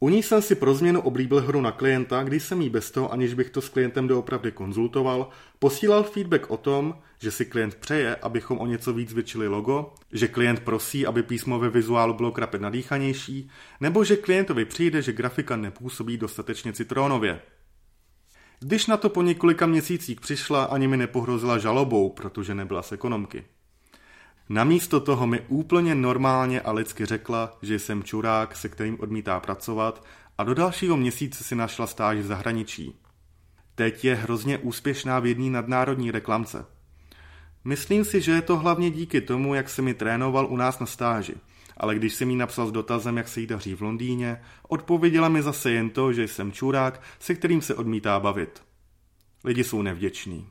U 0.00 0.08
ní 0.08 0.22
jsem 0.22 0.42
si 0.42 0.54
pro 0.54 0.74
změnu 0.74 1.00
oblíbil 1.00 1.40
hru 1.40 1.60
na 1.60 1.72
klienta, 1.72 2.22
když 2.22 2.42
jsem 2.42 2.62
jí 2.62 2.70
bez 2.70 2.90
toho, 2.90 3.12
aniž 3.12 3.34
bych 3.34 3.50
to 3.50 3.60
s 3.60 3.68
klientem 3.68 4.08
doopravdy 4.08 4.52
konzultoval, 4.52 5.28
posílal 5.58 6.02
feedback 6.02 6.50
o 6.50 6.56
tom, 6.56 6.98
že 7.18 7.30
si 7.30 7.44
klient 7.44 7.74
přeje, 7.74 8.16
abychom 8.16 8.58
o 8.58 8.66
něco 8.66 8.92
víc 8.92 9.10
zvětšili 9.10 9.48
logo, 9.48 9.94
že 10.12 10.28
klient 10.28 10.60
prosí, 10.60 11.06
aby 11.06 11.22
písmo 11.22 11.58
ve 11.58 11.70
vizuálu 11.70 12.14
bylo 12.14 12.32
krapet 12.32 12.60
nadýchanější, 12.60 13.50
nebo 13.80 14.04
že 14.04 14.16
klientovi 14.16 14.64
přijde, 14.64 15.02
že 15.02 15.12
grafika 15.12 15.56
nepůsobí 15.56 16.16
dostatečně 16.16 16.72
citronově. 16.72 17.40
Když 18.60 18.86
na 18.86 18.96
to 18.96 19.08
po 19.08 19.22
několika 19.22 19.66
měsících 19.66 20.20
přišla, 20.20 20.64
ani 20.64 20.88
mi 20.88 20.96
nepohrozila 20.96 21.58
žalobou, 21.58 22.10
protože 22.10 22.54
nebyla 22.54 22.82
z 22.82 22.92
ekonomky. 22.92 23.44
Namísto 24.50 25.00
toho 25.00 25.26
mi 25.26 25.40
úplně 25.48 25.94
normálně 25.94 26.60
a 26.60 26.72
lidsky 26.72 27.06
řekla, 27.06 27.58
že 27.62 27.78
jsem 27.78 28.02
čurák, 28.02 28.56
se 28.56 28.68
kterým 28.68 29.00
odmítá 29.00 29.40
pracovat 29.40 30.04
a 30.38 30.44
do 30.44 30.54
dalšího 30.54 30.96
měsíce 30.96 31.44
si 31.44 31.54
našla 31.54 31.86
stáž 31.86 32.18
v 32.18 32.26
zahraničí. 32.26 32.94
Teď 33.74 34.04
je 34.04 34.14
hrozně 34.14 34.58
úspěšná 34.58 35.20
v 35.20 35.26
jedné 35.26 35.50
nadnárodní 35.50 36.10
reklamce. 36.10 36.64
Myslím 37.64 38.04
si, 38.04 38.20
že 38.20 38.32
je 38.32 38.42
to 38.42 38.58
hlavně 38.58 38.90
díky 38.90 39.20
tomu, 39.20 39.54
jak 39.54 39.68
se 39.68 39.82
mi 39.82 39.94
trénoval 39.94 40.46
u 40.46 40.56
nás 40.56 40.78
na 40.78 40.86
stáži. 40.86 41.34
Ale 41.76 41.94
když 41.94 42.14
jsem 42.14 42.30
jí 42.30 42.36
napsal 42.36 42.66
s 42.66 42.72
dotazem, 42.72 43.16
jak 43.16 43.28
se 43.28 43.40
jí 43.40 43.46
daří 43.46 43.74
v 43.74 43.82
Londýně, 43.82 44.40
odpověděla 44.68 45.28
mi 45.28 45.42
zase 45.42 45.70
jen 45.70 45.90
to, 45.90 46.12
že 46.12 46.28
jsem 46.28 46.52
čurák, 46.52 47.02
se 47.18 47.34
kterým 47.34 47.62
se 47.62 47.74
odmítá 47.74 48.20
bavit. 48.20 48.62
Lidi 49.44 49.64
jsou 49.64 49.82
nevděční. 49.82 50.48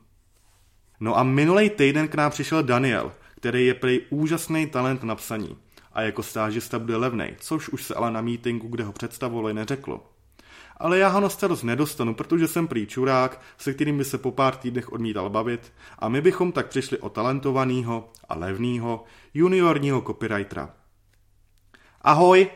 No 0.99 1.17
a 1.17 1.23
minulý 1.23 1.69
týden 1.69 2.07
k 2.07 2.15
nám 2.15 2.31
přišel 2.31 2.63
Daniel– 2.63 3.12
který 3.38 3.65
je 3.65 3.73
prej 3.73 4.02
úžasný 4.10 4.67
talent 4.67 5.04
na 5.04 5.15
psaní 5.15 5.58
a 5.93 6.02
jako 6.02 6.23
stážista 6.23 6.80
bude 6.80 6.95
levnej, 6.95 7.36
což 7.39 7.69
už 7.69 7.84
se 7.84 7.95
ale 7.95 8.12
na 8.12 8.21
meetingu, 8.21 8.67
kde 8.67 8.84
ho 8.84 8.93
představovali, 8.93 9.54
neřeklo. 9.54 10.10
Ale 10.78 10.97
já 10.97 11.08
ho 11.08 11.19
na 11.19 11.30
starost 11.30 11.63
nedostanu, 11.63 12.13
protože 12.13 12.47
jsem 12.47 12.67
prý 12.67 12.88
čurák, 12.88 13.41
se 13.58 13.73
kterým 13.73 13.97
by 13.97 14.06
se 14.06 14.17
po 14.17 14.32
pár 14.32 14.56
týdnech 14.56 14.91
odmítal 14.91 15.30
bavit 15.30 15.73
a 16.00 16.10
my 16.10 16.21
bychom 16.21 16.52
tak 16.52 16.67
přišli 16.67 16.97
o 16.97 17.10
talentovaného 17.10 18.10
a 18.30 18.36
levného 18.36 19.04
juniorního 19.34 20.02
copywritera. 20.02 20.73
Ahoj, 22.02 22.50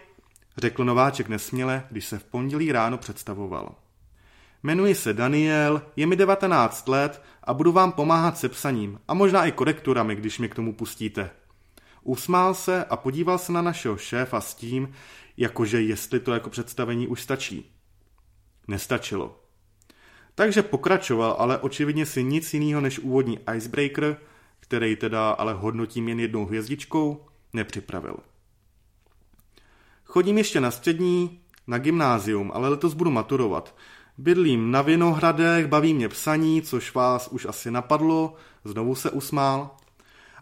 řekl 0.57 0.85
nováček 0.85 1.29
nesměle, 1.29 1.83
když 1.91 2.05
se 2.05 2.19
v 2.19 2.23
pondělí 2.23 2.71
ráno 2.71 2.97
představoval. 2.97 3.75
Jmenuji 4.63 4.95
se 4.95 5.13
Daniel, 5.13 5.81
je 5.95 6.07
mi 6.07 6.15
19 6.15 6.87
let 6.87 7.21
a 7.43 7.53
budu 7.53 7.71
vám 7.71 7.91
pomáhat 7.91 8.37
se 8.37 8.49
psaním 8.49 8.99
a 9.07 9.13
možná 9.13 9.45
i 9.45 9.51
korekturami, 9.51 10.15
když 10.15 10.39
mi 10.39 10.49
k 10.49 10.55
tomu 10.55 10.73
pustíte. 10.73 11.29
Usmál 12.03 12.53
se 12.53 12.85
a 12.85 12.97
podíval 12.97 13.37
se 13.37 13.51
na 13.51 13.61
našeho 13.61 13.97
šéfa 13.97 14.41
s 14.41 14.55
tím, 14.55 14.93
jakože 15.37 15.81
jestli 15.81 16.19
to 16.19 16.33
jako 16.33 16.49
představení 16.49 17.07
už 17.07 17.21
stačí. 17.21 17.71
Nestačilo. 18.67 19.39
Takže 20.35 20.63
pokračoval, 20.63 21.35
ale 21.39 21.57
očividně 21.57 22.05
si 22.05 22.23
nic 22.23 22.53
jiného 22.53 22.81
než 22.81 22.99
úvodní 22.99 23.39
icebreaker, 23.55 24.17
který 24.59 24.95
teda 24.95 25.31
ale 25.31 25.53
hodnotím 25.53 26.09
jen 26.09 26.19
jednou 26.19 26.45
hvězdičkou, 26.45 27.25
nepřipravil. 27.53 28.17
Chodím 30.05 30.37
ještě 30.37 30.61
na 30.61 30.71
střední, 30.71 31.41
na 31.67 31.77
gymnázium, 31.77 32.51
ale 32.53 32.69
letos 32.69 32.93
budu 32.93 33.11
maturovat, 33.11 33.75
Bydlím 34.17 34.71
na 34.71 34.81
Vinohradech, 34.81 35.67
baví 35.67 35.93
mě 35.93 36.09
psaní, 36.09 36.61
což 36.61 36.93
vás 36.93 37.27
už 37.27 37.45
asi 37.45 37.71
napadlo, 37.71 38.33
znovu 38.65 38.95
se 38.95 39.09
usmál. 39.09 39.69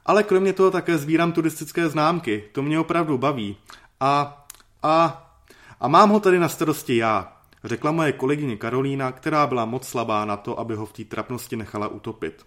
Ale 0.05 0.23
kromě 0.23 0.53
toho 0.53 0.71
také 0.71 0.97
sbírám 0.97 1.32
turistické 1.32 1.89
známky, 1.89 2.43
to 2.51 2.62
mě 2.62 2.79
opravdu 2.79 3.17
baví. 3.17 3.58
A, 3.99 4.45
a, 4.84 5.25
a 5.79 5.88
mám 5.88 6.10
ho 6.10 6.19
tady 6.19 6.39
na 6.39 6.49
starosti 6.49 6.97
já, 6.97 7.34
řekla 7.63 7.91
moje 7.91 8.12
kolegyně 8.12 8.58
Karolína, 8.58 9.12
která 9.12 9.47
byla 9.47 9.65
moc 9.65 9.88
slabá 9.88 10.25
na 10.25 10.38
to, 10.38 10.60
aby 10.60 10.75
ho 10.75 10.86
v 10.86 10.93
té 10.93 11.03
trapnosti 11.03 11.55
nechala 11.55 11.88
utopit. 11.88 12.45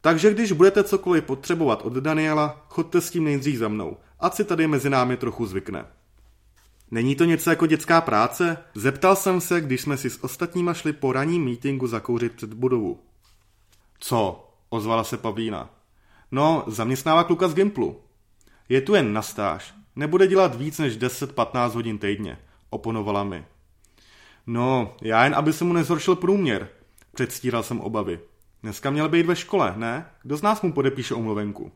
Takže 0.00 0.34
když 0.34 0.52
budete 0.52 0.84
cokoliv 0.84 1.24
potřebovat 1.24 1.82
od 1.82 1.92
Daniela, 1.92 2.66
chodte 2.68 3.00
s 3.00 3.10
tím 3.10 3.24
nejdřív 3.24 3.58
za 3.58 3.68
mnou, 3.68 3.96
ať 4.20 4.34
si 4.34 4.44
tady 4.44 4.66
mezi 4.66 4.90
námi 4.90 5.16
trochu 5.16 5.46
zvykne. 5.46 5.86
Není 6.90 7.16
to 7.16 7.24
něco 7.24 7.50
jako 7.50 7.66
dětská 7.66 8.00
práce? 8.00 8.58
Zeptal 8.74 9.16
jsem 9.16 9.40
se, 9.40 9.60
když 9.60 9.80
jsme 9.80 9.96
si 9.96 10.10
s 10.10 10.24
ostatníma 10.24 10.74
šli 10.74 10.92
po 10.92 11.12
ranním 11.12 11.44
mítingu 11.44 11.86
zakouřit 11.86 12.32
před 12.32 12.54
budovu. 12.54 13.00
Co? 13.98 14.50
Ozvala 14.68 15.04
se 15.04 15.16
Pavlína. 15.16 15.70
No, 16.30 16.64
zaměstnává 16.66 17.24
kluka 17.24 17.48
z 17.48 17.54
Gimplu. 17.54 18.00
Je 18.68 18.80
tu 18.80 18.94
jen 18.94 19.12
na 19.12 19.22
stáž. 19.22 19.74
Nebude 19.96 20.26
dělat 20.26 20.54
víc 20.54 20.78
než 20.78 20.98
10-15 20.98 21.70
hodin 21.70 21.98
týdně, 21.98 22.38
oponovala 22.70 23.24
mi. 23.24 23.44
No, 24.46 24.96
já 25.02 25.24
jen 25.24 25.34
aby 25.34 25.52
se 25.52 25.64
mu 25.64 25.72
nezhoršil 25.72 26.16
průměr, 26.16 26.68
předstíral 27.14 27.62
jsem 27.62 27.80
obavy. 27.80 28.20
Dneska 28.62 28.90
měl 28.90 29.08
být 29.08 29.26
ve 29.26 29.36
škole, 29.36 29.74
ne? 29.76 30.06
Kdo 30.22 30.36
z 30.36 30.42
nás 30.42 30.62
mu 30.62 30.72
podepíše 30.72 31.14
omluvenku? 31.14 31.72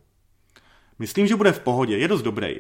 Myslím, 0.99 1.27
že 1.27 1.37
bude 1.37 1.53
v 1.53 1.61
pohodě, 1.61 1.99
je 1.99 2.09
dost 2.09 2.23
dobrý. 2.23 2.57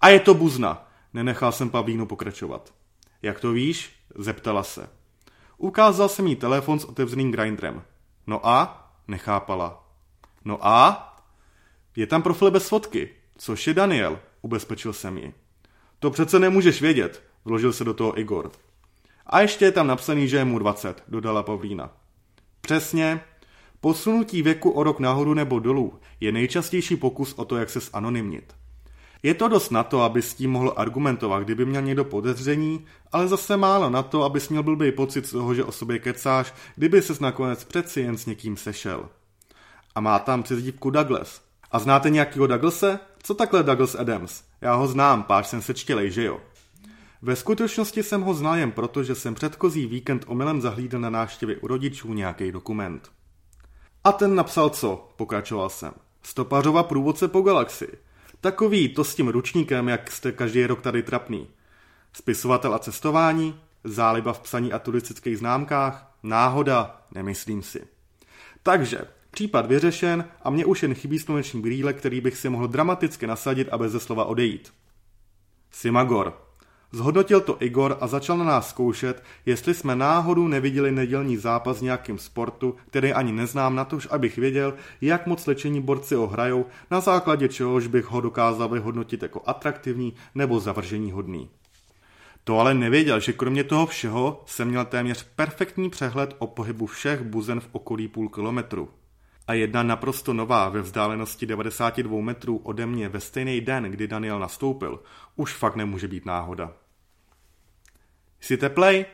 A 0.00 0.08
je 0.08 0.20
to 0.20 0.34
buzna, 0.34 0.89
Nenechal 1.14 1.52
jsem 1.52 1.70
Pavlínu 1.70 2.06
pokračovat. 2.06 2.74
Jak 3.22 3.40
to 3.40 3.52
víš? 3.52 3.92
Zeptala 4.14 4.62
se. 4.62 4.88
Ukázal 5.56 6.08
jsem 6.08 6.26
jí 6.26 6.36
telefon 6.36 6.78
s 6.78 6.84
otevřeným 6.84 7.30
grindrem. 7.30 7.82
No 8.26 8.46
a? 8.46 8.90
Nechápala. 9.08 9.88
No 10.44 10.66
a? 10.66 11.06
Je 11.96 12.06
tam 12.06 12.22
profil 12.22 12.50
bez 12.50 12.68
fotky. 12.68 13.08
Což 13.36 13.66
je 13.66 13.74
Daniel, 13.74 14.20
ubezpečil 14.42 14.92
jsem 14.92 15.18
ji. 15.18 15.34
To 15.98 16.10
přece 16.10 16.38
nemůžeš 16.38 16.82
vědět, 16.82 17.22
vložil 17.44 17.72
se 17.72 17.84
do 17.84 17.94
toho 17.94 18.20
Igor. 18.20 18.50
A 19.26 19.40
ještě 19.40 19.64
je 19.64 19.72
tam 19.72 19.86
napsaný, 19.86 20.28
že 20.28 20.36
je 20.36 20.44
mu 20.44 20.58
20, 20.58 21.02
dodala 21.08 21.42
Pavlína. 21.42 21.90
Přesně. 22.60 23.20
Posunutí 23.80 24.42
věku 24.42 24.70
o 24.70 24.82
rok 24.82 25.00
nahoru 25.00 25.34
nebo 25.34 25.58
dolů 25.58 26.00
je 26.20 26.32
nejčastější 26.32 26.96
pokus 26.96 27.32
o 27.32 27.44
to, 27.44 27.56
jak 27.56 27.70
se 27.70 27.80
zanonymnit. 27.80 28.59
Je 29.22 29.34
to 29.34 29.48
dost 29.48 29.70
na 29.70 29.82
to, 29.82 30.02
aby 30.02 30.22
s 30.22 30.34
tím 30.34 30.50
mohl 30.50 30.74
argumentovat, 30.76 31.42
kdyby 31.42 31.64
měl 31.64 31.82
někdo 31.82 32.04
podezření, 32.04 32.86
ale 33.12 33.28
zase 33.28 33.56
málo 33.56 33.90
na 33.90 34.02
to, 34.02 34.24
abys 34.24 34.48
měl 34.48 34.62
blbý 34.62 34.92
pocit 34.92 35.26
z 35.26 35.30
toho, 35.30 35.54
že 35.54 35.64
o 35.64 35.72
sobě 35.72 35.98
kecáš, 35.98 36.54
kdyby 36.76 37.02
ses 37.02 37.20
nakonec 37.20 37.64
přeci 37.64 38.00
jen 38.00 38.18
s 38.18 38.26
někým 38.26 38.56
sešel. 38.56 39.08
A 39.94 40.00
má 40.00 40.18
tam 40.18 40.42
přezdívku 40.42 40.90
Douglas. 40.90 41.42
A 41.72 41.78
znáte 41.78 42.10
nějakýho 42.10 42.46
Douglase? 42.46 42.98
Co 43.22 43.34
takhle 43.34 43.62
Douglas 43.62 43.94
Adams? 43.94 44.42
Já 44.60 44.74
ho 44.74 44.86
znám, 44.88 45.22
páč 45.22 45.46
jsem 45.46 45.62
sečtělej, 45.62 46.10
že 46.10 46.24
jo? 46.24 46.40
Ve 47.22 47.36
skutečnosti 47.36 48.02
jsem 48.02 48.22
ho 48.22 48.34
znal 48.34 48.56
jen 48.56 48.72
proto, 48.72 49.04
že 49.04 49.14
jsem 49.14 49.34
předchozí 49.34 49.86
víkend 49.86 50.24
omylem 50.26 50.60
zahlídl 50.60 50.98
na 50.98 51.10
návštěvě 51.10 51.56
u 51.56 51.66
rodičů 51.66 52.14
nějaký 52.14 52.52
dokument. 52.52 53.10
A 54.04 54.12
ten 54.12 54.34
napsal 54.34 54.70
co? 54.70 55.08
Pokračoval 55.16 55.68
jsem. 55.68 55.92
Stopařova 56.22 56.82
průvodce 56.82 57.28
po 57.28 57.40
galaxii. 57.40 57.98
Takový 58.40 58.88
to 58.88 59.04
s 59.04 59.14
tím 59.14 59.28
ručníkem, 59.28 59.88
jak 59.88 60.10
jste 60.10 60.32
každý 60.32 60.66
rok 60.66 60.82
tady 60.82 61.02
trapný. 61.02 61.48
Spisovatel 62.12 62.74
a 62.74 62.78
cestování, 62.78 63.60
záliba 63.84 64.32
v 64.32 64.40
psaní 64.40 64.72
a 64.72 64.78
turistických 64.78 65.38
známkách, 65.38 66.14
náhoda, 66.22 67.02
nemyslím 67.14 67.62
si. 67.62 67.86
Takže, 68.62 69.00
případ 69.30 69.66
vyřešen 69.66 70.24
a 70.42 70.50
mě 70.50 70.64
už 70.64 70.82
jen 70.82 70.94
chybí 70.94 71.18
sluneční 71.18 71.60
brýle, 71.60 71.92
který 71.92 72.20
bych 72.20 72.36
si 72.36 72.48
mohl 72.48 72.68
dramaticky 72.68 73.26
nasadit 73.26 73.68
a 73.68 73.78
bez 73.78 74.02
slova 74.02 74.24
odejít. 74.24 74.72
Simagor, 75.70 76.49
Zhodnotil 76.92 77.40
to 77.40 77.62
Igor 77.62 77.98
a 78.00 78.06
začal 78.06 78.38
na 78.38 78.44
nás 78.44 78.68
zkoušet, 78.68 79.22
jestli 79.46 79.74
jsme 79.74 79.96
náhodou 79.96 80.48
neviděli 80.48 80.92
nedělní 80.92 81.36
zápas 81.36 81.78
v 81.78 81.82
nějakým 81.82 82.18
sportu, 82.18 82.76
který 82.86 83.12
ani 83.12 83.32
neznám 83.32 83.74
na 83.74 83.84
tož, 83.84 84.08
abych 84.10 84.38
věděl, 84.38 84.74
jak 85.00 85.26
moc 85.26 85.46
lečení 85.46 85.80
borci 85.80 86.14
ho 86.14 86.26
hrajou, 86.26 86.66
na 86.90 87.00
základě 87.00 87.48
čehož 87.48 87.86
bych 87.86 88.04
ho 88.04 88.20
dokázal 88.20 88.68
vyhodnotit 88.68 89.22
jako 89.22 89.42
atraktivní 89.46 90.14
nebo 90.34 90.60
zavržení 90.60 91.12
hodný. 91.12 91.48
To 92.44 92.58
ale 92.58 92.74
nevěděl, 92.74 93.20
že 93.20 93.32
kromě 93.32 93.64
toho 93.64 93.86
všeho 93.86 94.42
jsem 94.46 94.68
měl 94.68 94.84
téměř 94.84 95.26
perfektní 95.36 95.90
přehled 95.90 96.36
o 96.38 96.46
pohybu 96.46 96.86
všech 96.86 97.22
buzen 97.22 97.60
v 97.60 97.68
okolí 97.72 98.08
půl 98.08 98.28
kilometru. 98.28 98.88
A 99.46 99.52
jedna 99.52 99.82
naprosto 99.82 100.32
nová 100.32 100.68
ve 100.68 100.82
vzdálenosti 100.82 101.46
92 101.46 102.20
metrů 102.20 102.56
ode 102.56 102.86
mě 102.86 103.08
ve 103.08 103.20
stejný 103.20 103.60
den, 103.60 103.84
kdy 103.84 104.08
Daniel 104.08 104.38
nastoupil, 104.38 105.02
už 105.36 105.54
fakt 105.54 105.76
nemůže 105.76 106.08
být 106.08 106.26
náhoda. 106.26 106.72
Jsi 108.40 108.56
teplej? 108.56 109.06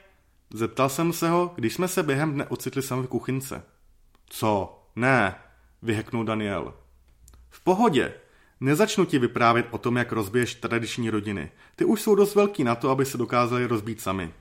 Zeptal 0.51 0.89
jsem 0.89 1.13
se 1.13 1.29
ho, 1.29 1.53
když 1.57 1.75
jsme 1.75 1.89
se 1.89 2.03
během 2.03 2.33
dne 2.33 2.47
ocitli 2.47 2.83
sami 2.83 3.03
v 3.03 3.09
kuchynce. 3.09 3.63
Co? 4.27 4.83
Ne, 4.97 5.35
vyheknul 5.83 6.25
Daniel. 6.25 6.75
V 7.49 7.61
pohodě. 7.61 8.15
Nezačnu 8.61 9.05
ti 9.05 9.19
vyprávět 9.19 9.67
o 9.71 9.79
tom, 9.79 9.97
jak 9.97 10.13
rozbiješ 10.13 10.55
tradiční 10.55 11.11
rodiny. 11.11 11.51
Ty 11.77 11.85
už 11.85 12.03
jsou 12.03 12.15
dost 12.15 12.35
velký 12.35 12.65
na 12.65 12.75
to, 12.75 12.91
aby 12.91 13.05
se 13.05 13.19
dokázali 13.19 13.67
rozbít 13.67 14.01
sami. 14.01 14.35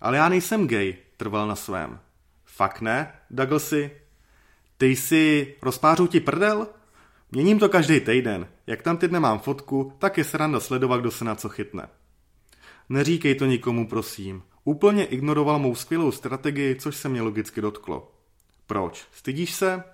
Ale 0.00 0.16
já 0.16 0.28
nejsem 0.28 0.68
gay, 0.68 0.96
trval 1.16 1.48
na 1.48 1.56
svém. 1.56 2.00
Fakt 2.44 2.80
ne, 2.80 3.12
Douglasi? 3.30 3.90
Ty 4.78 4.86
jsi 4.86 5.54
rozpářu 5.62 6.06
ti 6.06 6.20
prdel? 6.20 6.66
Měním 7.30 7.58
to 7.58 7.68
každý 7.68 8.00
týden. 8.00 8.48
Jak 8.66 8.82
tam 8.82 8.96
ty 8.96 9.08
mám 9.08 9.38
fotku, 9.38 9.92
tak 9.98 10.18
je 10.18 10.24
sranda 10.24 10.60
sledovat, 10.60 11.00
kdo 11.00 11.10
se 11.10 11.24
na 11.24 11.34
co 11.34 11.48
chytne. 11.48 11.88
Neříkej 12.88 13.34
to 13.34 13.46
nikomu, 13.46 13.88
prosím. 13.88 14.42
Úplně 14.64 15.04
ignoroval 15.04 15.58
mou 15.58 15.74
skvělou 15.74 16.12
strategii, 16.12 16.76
což 16.76 16.96
se 16.96 17.08
mě 17.08 17.22
logicky 17.22 17.60
dotklo. 17.60 18.12
Proč? 18.66 19.06
Stydíš 19.12 19.54
se? 19.54 19.84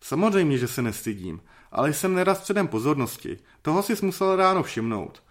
Samozřejmě, 0.00 0.58
že 0.58 0.68
se 0.68 0.82
nestydím, 0.82 1.40
ale 1.72 1.92
jsem 1.92 2.14
neraz 2.14 2.40
předem 2.40 2.68
pozornosti. 2.68 3.38
Toho 3.62 3.82
si 3.82 3.94
musel 4.02 4.36
ráno 4.36 4.62
všimnout. 4.62 5.22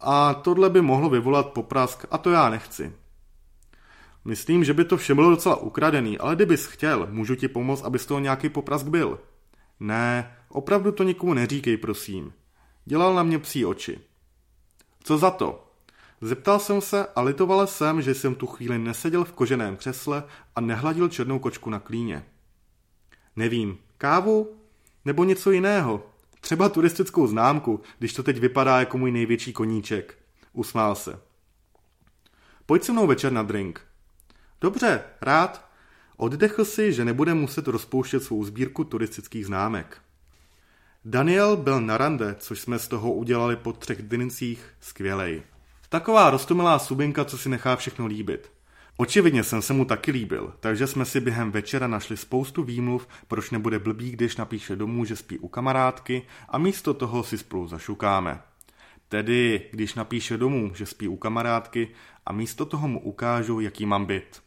A 0.00 0.34
tohle 0.34 0.70
by 0.70 0.80
mohlo 0.80 1.08
vyvolat 1.10 1.52
poprask 1.52 2.04
a 2.10 2.18
to 2.18 2.30
já 2.30 2.50
nechci. 2.50 2.92
Myslím, 4.24 4.64
že 4.64 4.74
by 4.74 4.84
to 4.84 4.96
vše 4.96 5.14
bylo 5.14 5.30
docela 5.30 5.56
ukradený, 5.56 6.18
ale 6.18 6.34
kdybys 6.34 6.66
chtěl, 6.66 7.08
můžu 7.10 7.34
ti 7.34 7.48
pomoct, 7.48 7.82
aby 7.82 7.98
z 7.98 8.06
toho 8.06 8.20
nějaký 8.20 8.48
poprask 8.48 8.86
byl. 8.86 9.20
Ne, 9.80 10.36
opravdu 10.48 10.92
to 10.92 11.02
nikomu 11.02 11.34
neříkej, 11.34 11.76
prosím. 11.76 12.32
Dělal 12.84 13.14
na 13.14 13.22
mě 13.22 13.38
psí 13.38 13.64
oči. 13.64 14.00
Co 15.02 15.18
za 15.18 15.30
to? 15.30 15.67
Zeptal 16.20 16.58
jsem 16.58 16.80
se 16.80 17.06
a 17.06 17.22
litoval 17.22 17.66
jsem, 17.66 18.02
že 18.02 18.14
jsem 18.14 18.34
tu 18.34 18.46
chvíli 18.46 18.78
neseděl 18.78 19.24
v 19.24 19.32
koženém 19.32 19.76
křesle 19.76 20.24
a 20.56 20.60
nehladil 20.60 21.08
černou 21.08 21.38
kočku 21.38 21.70
na 21.70 21.80
klíně. 21.80 22.24
Nevím, 23.36 23.78
kávu? 23.98 24.56
Nebo 25.04 25.24
něco 25.24 25.50
jiného? 25.50 26.06
Třeba 26.40 26.68
turistickou 26.68 27.26
známku, 27.26 27.80
když 27.98 28.12
to 28.12 28.22
teď 28.22 28.38
vypadá 28.38 28.80
jako 28.80 28.98
můj 28.98 29.12
největší 29.12 29.52
koníček. 29.52 30.18
Usmál 30.52 30.94
se. 30.94 31.20
Pojď 32.66 32.82
se 32.82 32.92
mnou 32.92 33.06
večer 33.06 33.32
na 33.32 33.42
drink. 33.42 33.80
Dobře, 34.60 35.02
rád. 35.20 35.68
Oddechl 36.16 36.64
si, 36.64 36.92
že 36.92 37.04
nebude 37.04 37.34
muset 37.34 37.68
rozpouštět 37.68 38.22
svou 38.22 38.44
sbírku 38.44 38.84
turistických 38.84 39.46
známek. 39.46 39.98
Daniel 41.04 41.56
byl 41.56 41.80
na 41.80 41.98
rande, 41.98 42.36
což 42.38 42.60
jsme 42.60 42.78
z 42.78 42.88
toho 42.88 43.12
udělali 43.12 43.56
po 43.56 43.72
třech 43.72 44.02
drincích 44.02 44.64
skvělej. 44.80 45.42
Taková 45.88 46.30
rostomilá 46.30 46.78
subinka, 46.78 47.24
co 47.24 47.38
si 47.38 47.48
nechá 47.48 47.76
všechno 47.76 48.06
líbit. 48.06 48.52
Očividně 48.96 49.44
jsem 49.44 49.62
se 49.62 49.72
mu 49.72 49.84
taky 49.84 50.10
líbil, 50.10 50.54
takže 50.60 50.86
jsme 50.86 51.04
si 51.04 51.20
během 51.20 51.52
večera 51.52 51.86
našli 51.86 52.16
spoustu 52.16 52.62
výmluv, 52.62 53.08
proč 53.28 53.50
nebude 53.50 53.78
blbý, 53.78 54.10
když 54.10 54.36
napíše 54.36 54.76
domů, 54.76 55.04
že 55.04 55.16
spí 55.16 55.38
u 55.38 55.48
kamarádky 55.48 56.22
a 56.48 56.58
místo 56.58 56.94
toho 56.94 57.24
si 57.24 57.38
spolu 57.38 57.68
zašukáme. 57.68 58.42
Tedy, 59.08 59.68
když 59.70 59.94
napíše 59.94 60.36
domů, 60.36 60.74
že 60.74 60.86
spí 60.86 61.08
u 61.08 61.16
kamarádky 61.16 61.88
a 62.26 62.32
místo 62.32 62.66
toho 62.66 62.88
mu 62.88 63.00
ukážu, 63.00 63.60
jaký 63.60 63.86
mám 63.86 64.06
byt. 64.06 64.42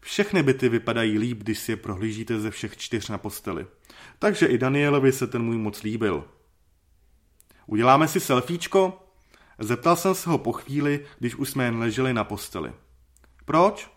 Všechny 0.00 0.42
byty 0.42 0.68
vypadají 0.68 1.18
líp, 1.18 1.38
když 1.38 1.58
si 1.58 1.72
je 1.72 1.76
prohlížíte 1.76 2.40
ze 2.40 2.50
všech 2.50 2.76
čtyř 2.76 3.08
na 3.08 3.18
posteli. 3.18 3.66
Takže 4.18 4.46
i 4.46 4.58
Danielovi 4.58 5.12
se 5.12 5.26
ten 5.26 5.42
můj 5.42 5.58
moc 5.58 5.82
líbil. 5.82 6.24
Uděláme 7.66 8.08
si 8.08 8.20
selfiečko? 8.20 9.07
Zeptal 9.58 9.96
jsem 9.96 10.14
se 10.14 10.30
ho 10.30 10.38
po 10.38 10.52
chvíli, 10.52 11.06
když 11.18 11.34
už 11.34 11.50
jsme 11.50 11.64
jen 11.64 11.78
leželi 11.78 12.14
na 12.14 12.24
posteli. 12.24 12.72
Proč? 13.44 13.90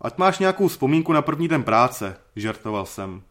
Ať 0.00 0.18
máš 0.18 0.38
nějakou 0.38 0.68
vzpomínku 0.68 1.12
na 1.12 1.22
první 1.22 1.48
den 1.48 1.62
práce, 1.62 2.16
žertoval 2.36 2.86
jsem. 2.86 3.22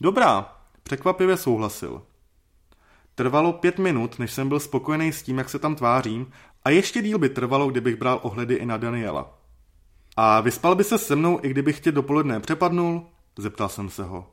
Dobrá, 0.00 0.58
překvapivě 0.82 1.36
souhlasil. 1.36 2.02
Trvalo 3.14 3.52
pět 3.52 3.78
minut, 3.78 4.18
než 4.18 4.32
jsem 4.32 4.48
byl 4.48 4.60
spokojený 4.60 5.12
s 5.12 5.22
tím, 5.22 5.38
jak 5.38 5.50
se 5.50 5.58
tam 5.58 5.74
tvářím, 5.74 6.32
a 6.64 6.70
ještě 6.70 7.02
díl 7.02 7.18
by 7.18 7.28
trvalo, 7.28 7.70
kdybych 7.70 7.96
bral 7.96 8.20
ohledy 8.22 8.54
i 8.54 8.66
na 8.66 8.76
Daniela. 8.76 9.38
A 10.16 10.40
vyspal 10.40 10.74
by 10.74 10.84
se 10.84 10.98
se 10.98 11.16
mnou, 11.16 11.40
i 11.42 11.48
kdybych 11.48 11.80
tě 11.80 11.92
dopoledne 11.92 12.40
přepadnul? 12.40 13.06
Zeptal 13.38 13.68
jsem 13.68 13.90
se 13.90 14.04
ho. 14.04 14.30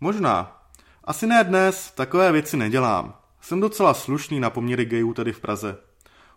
Možná. 0.00 0.62
Asi 1.04 1.26
ne 1.26 1.44
dnes, 1.44 1.90
takové 1.90 2.32
věci 2.32 2.56
nedělám. 2.56 3.14
Jsem 3.44 3.60
docela 3.60 3.94
slušný 3.94 4.40
na 4.40 4.50
poměry 4.50 4.84
gejů 4.84 5.14
tady 5.14 5.32
v 5.32 5.40
Praze. 5.40 5.76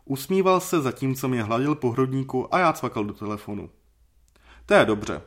Usmíval 0.06 0.60
se 0.60 0.82
zatímco 0.82 1.28
mě 1.28 1.43
hladil 1.43 1.76
po 1.76 1.91
hrodníku 1.91 2.56
a 2.56 2.60
já 2.60 2.74
cvakal 2.74 3.06
do 3.06 3.13
telefonu. 3.13 3.70
To 4.65 4.74
je 4.74 4.86
dobře. 4.86 5.22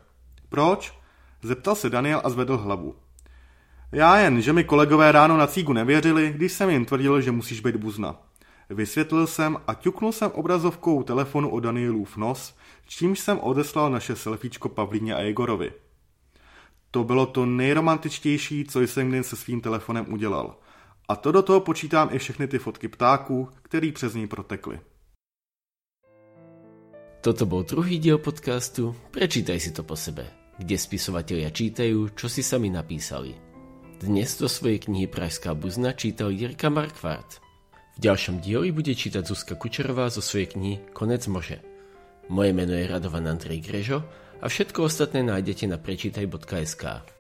Proč? 0.49 0.99
Zeptal 1.43 1.75
se 1.75 1.91
Daniel 1.91 2.21
a 2.25 2.31
zvedl 2.31 2.57
hlavu. 2.57 2.95
Já 3.93 4.19
jen, 4.19 4.43
že 4.43 4.53
mi 4.53 4.65
kolegové 4.65 5.13
ráno 5.13 5.37
na 5.37 5.47
cígu 5.47 5.73
nevěřili, 5.73 6.33
když 6.37 6.53
jsem 6.53 6.71
jim 6.71 6.85
tvrdil, 6.85 7.21
že 7.21 7.33
musíš 7.33 7.61
být 7.61 7.77
buzna. 7.77 8.17
Vysvětlil 8.71 9.27
jsem 9.27 9.57
a 9.67 9.75
ťuknul 9.75 10.13
jsem 10.13 10.31
obrazovkou 10.31 11.03
telefonu 11.03 11.51
o 11.51 11.61
Danielův 11.61 12.17
nos, 12.17 12.57
čímž 12.87 13.21
jsem 13.21 13.39
odeslal 13.41 13.91
naše 13.91 14.17
selfiečko 14.17 14.69
Pavlíně 14.69 15.15
a 15.15 15.21
Jegorovi. 15.21 15.73
To 16.91 17.05
bylo 17.05 17.27
to 17.27 17.47
nejromantičtější, 17.47 18.65
co 18.65 18.81
jsem 18.81 19.09
kdy 19.09 19.25
se 19.25 19.37
svým 19.37 19.61
telefonem 19.61 20.13
udělal– 20.13 20.57
a 21.11 21.17
to 21.17 21.33
do 21.33 21.43
toho 21.43 21.61
počítám 21.61 22.09
i 22.13 22.19
všechny 22.19 22.47
ty 22.47 22.59
fotky 22.59 22.89
ptáků, 22.89 23.49
který 23.63 23.93
přes 23.93 24.15
ní 24.15 24.27
protekly. 24.27 24.81
Toto 27.21 27.47
bol 27.47 27.69
druhý 27.69 27.99
diel 27.99 28.19
podcastu 28.19 28.97
Prečítaj 29.11 29.61
si 29.61 29.71
to 29.77 29.83
po 29.85 29.93
sebe, 29.93 30.25
kde 30.57 30.79
spisovatelia 30.79 31.53
čítajú, 31.53 32.17
čo 32.17 32.33
si 32.33 32.41
sami 32.41 32.73
napísali. 32.73 33.37
Dnes 34.01 34.41
do 34.41 34.49
svojej 34.49 34.81
knihy 34.89 35.05
Pražská 35.05 35.53
buzna 35.53 35.93
čítal 35.93 36.33
Jirka 36.33 36.73
Markvart. 36.73 37.45
V 37.97 38.09
ďalšom 38.09 38.41
dieli 38.41 38.73
bude 38.73 38.97
čítať 38.97 39.21
Zuzka 39.21 39.53
Kučerová 39.61 40.09
zo 40.09 40.25
svojej 40.25 40.57
knihy 40.57 40.77
Konec 40.97 41.27
može. 41.27 41.61
Moje 42.33 42.57
meno 42.57 42.73
je 42.73 42.89
Radovan 42.89 43.29
Andrej 43.29 43.61
Grežo 43.69 44.01
a 44.41 44.49
všetko 44.49 44.89
ostatné 44.89 45.21
nájdete 45.27 45.69
na 45.69 45.77
prečítaj.sk. 45.77 47.20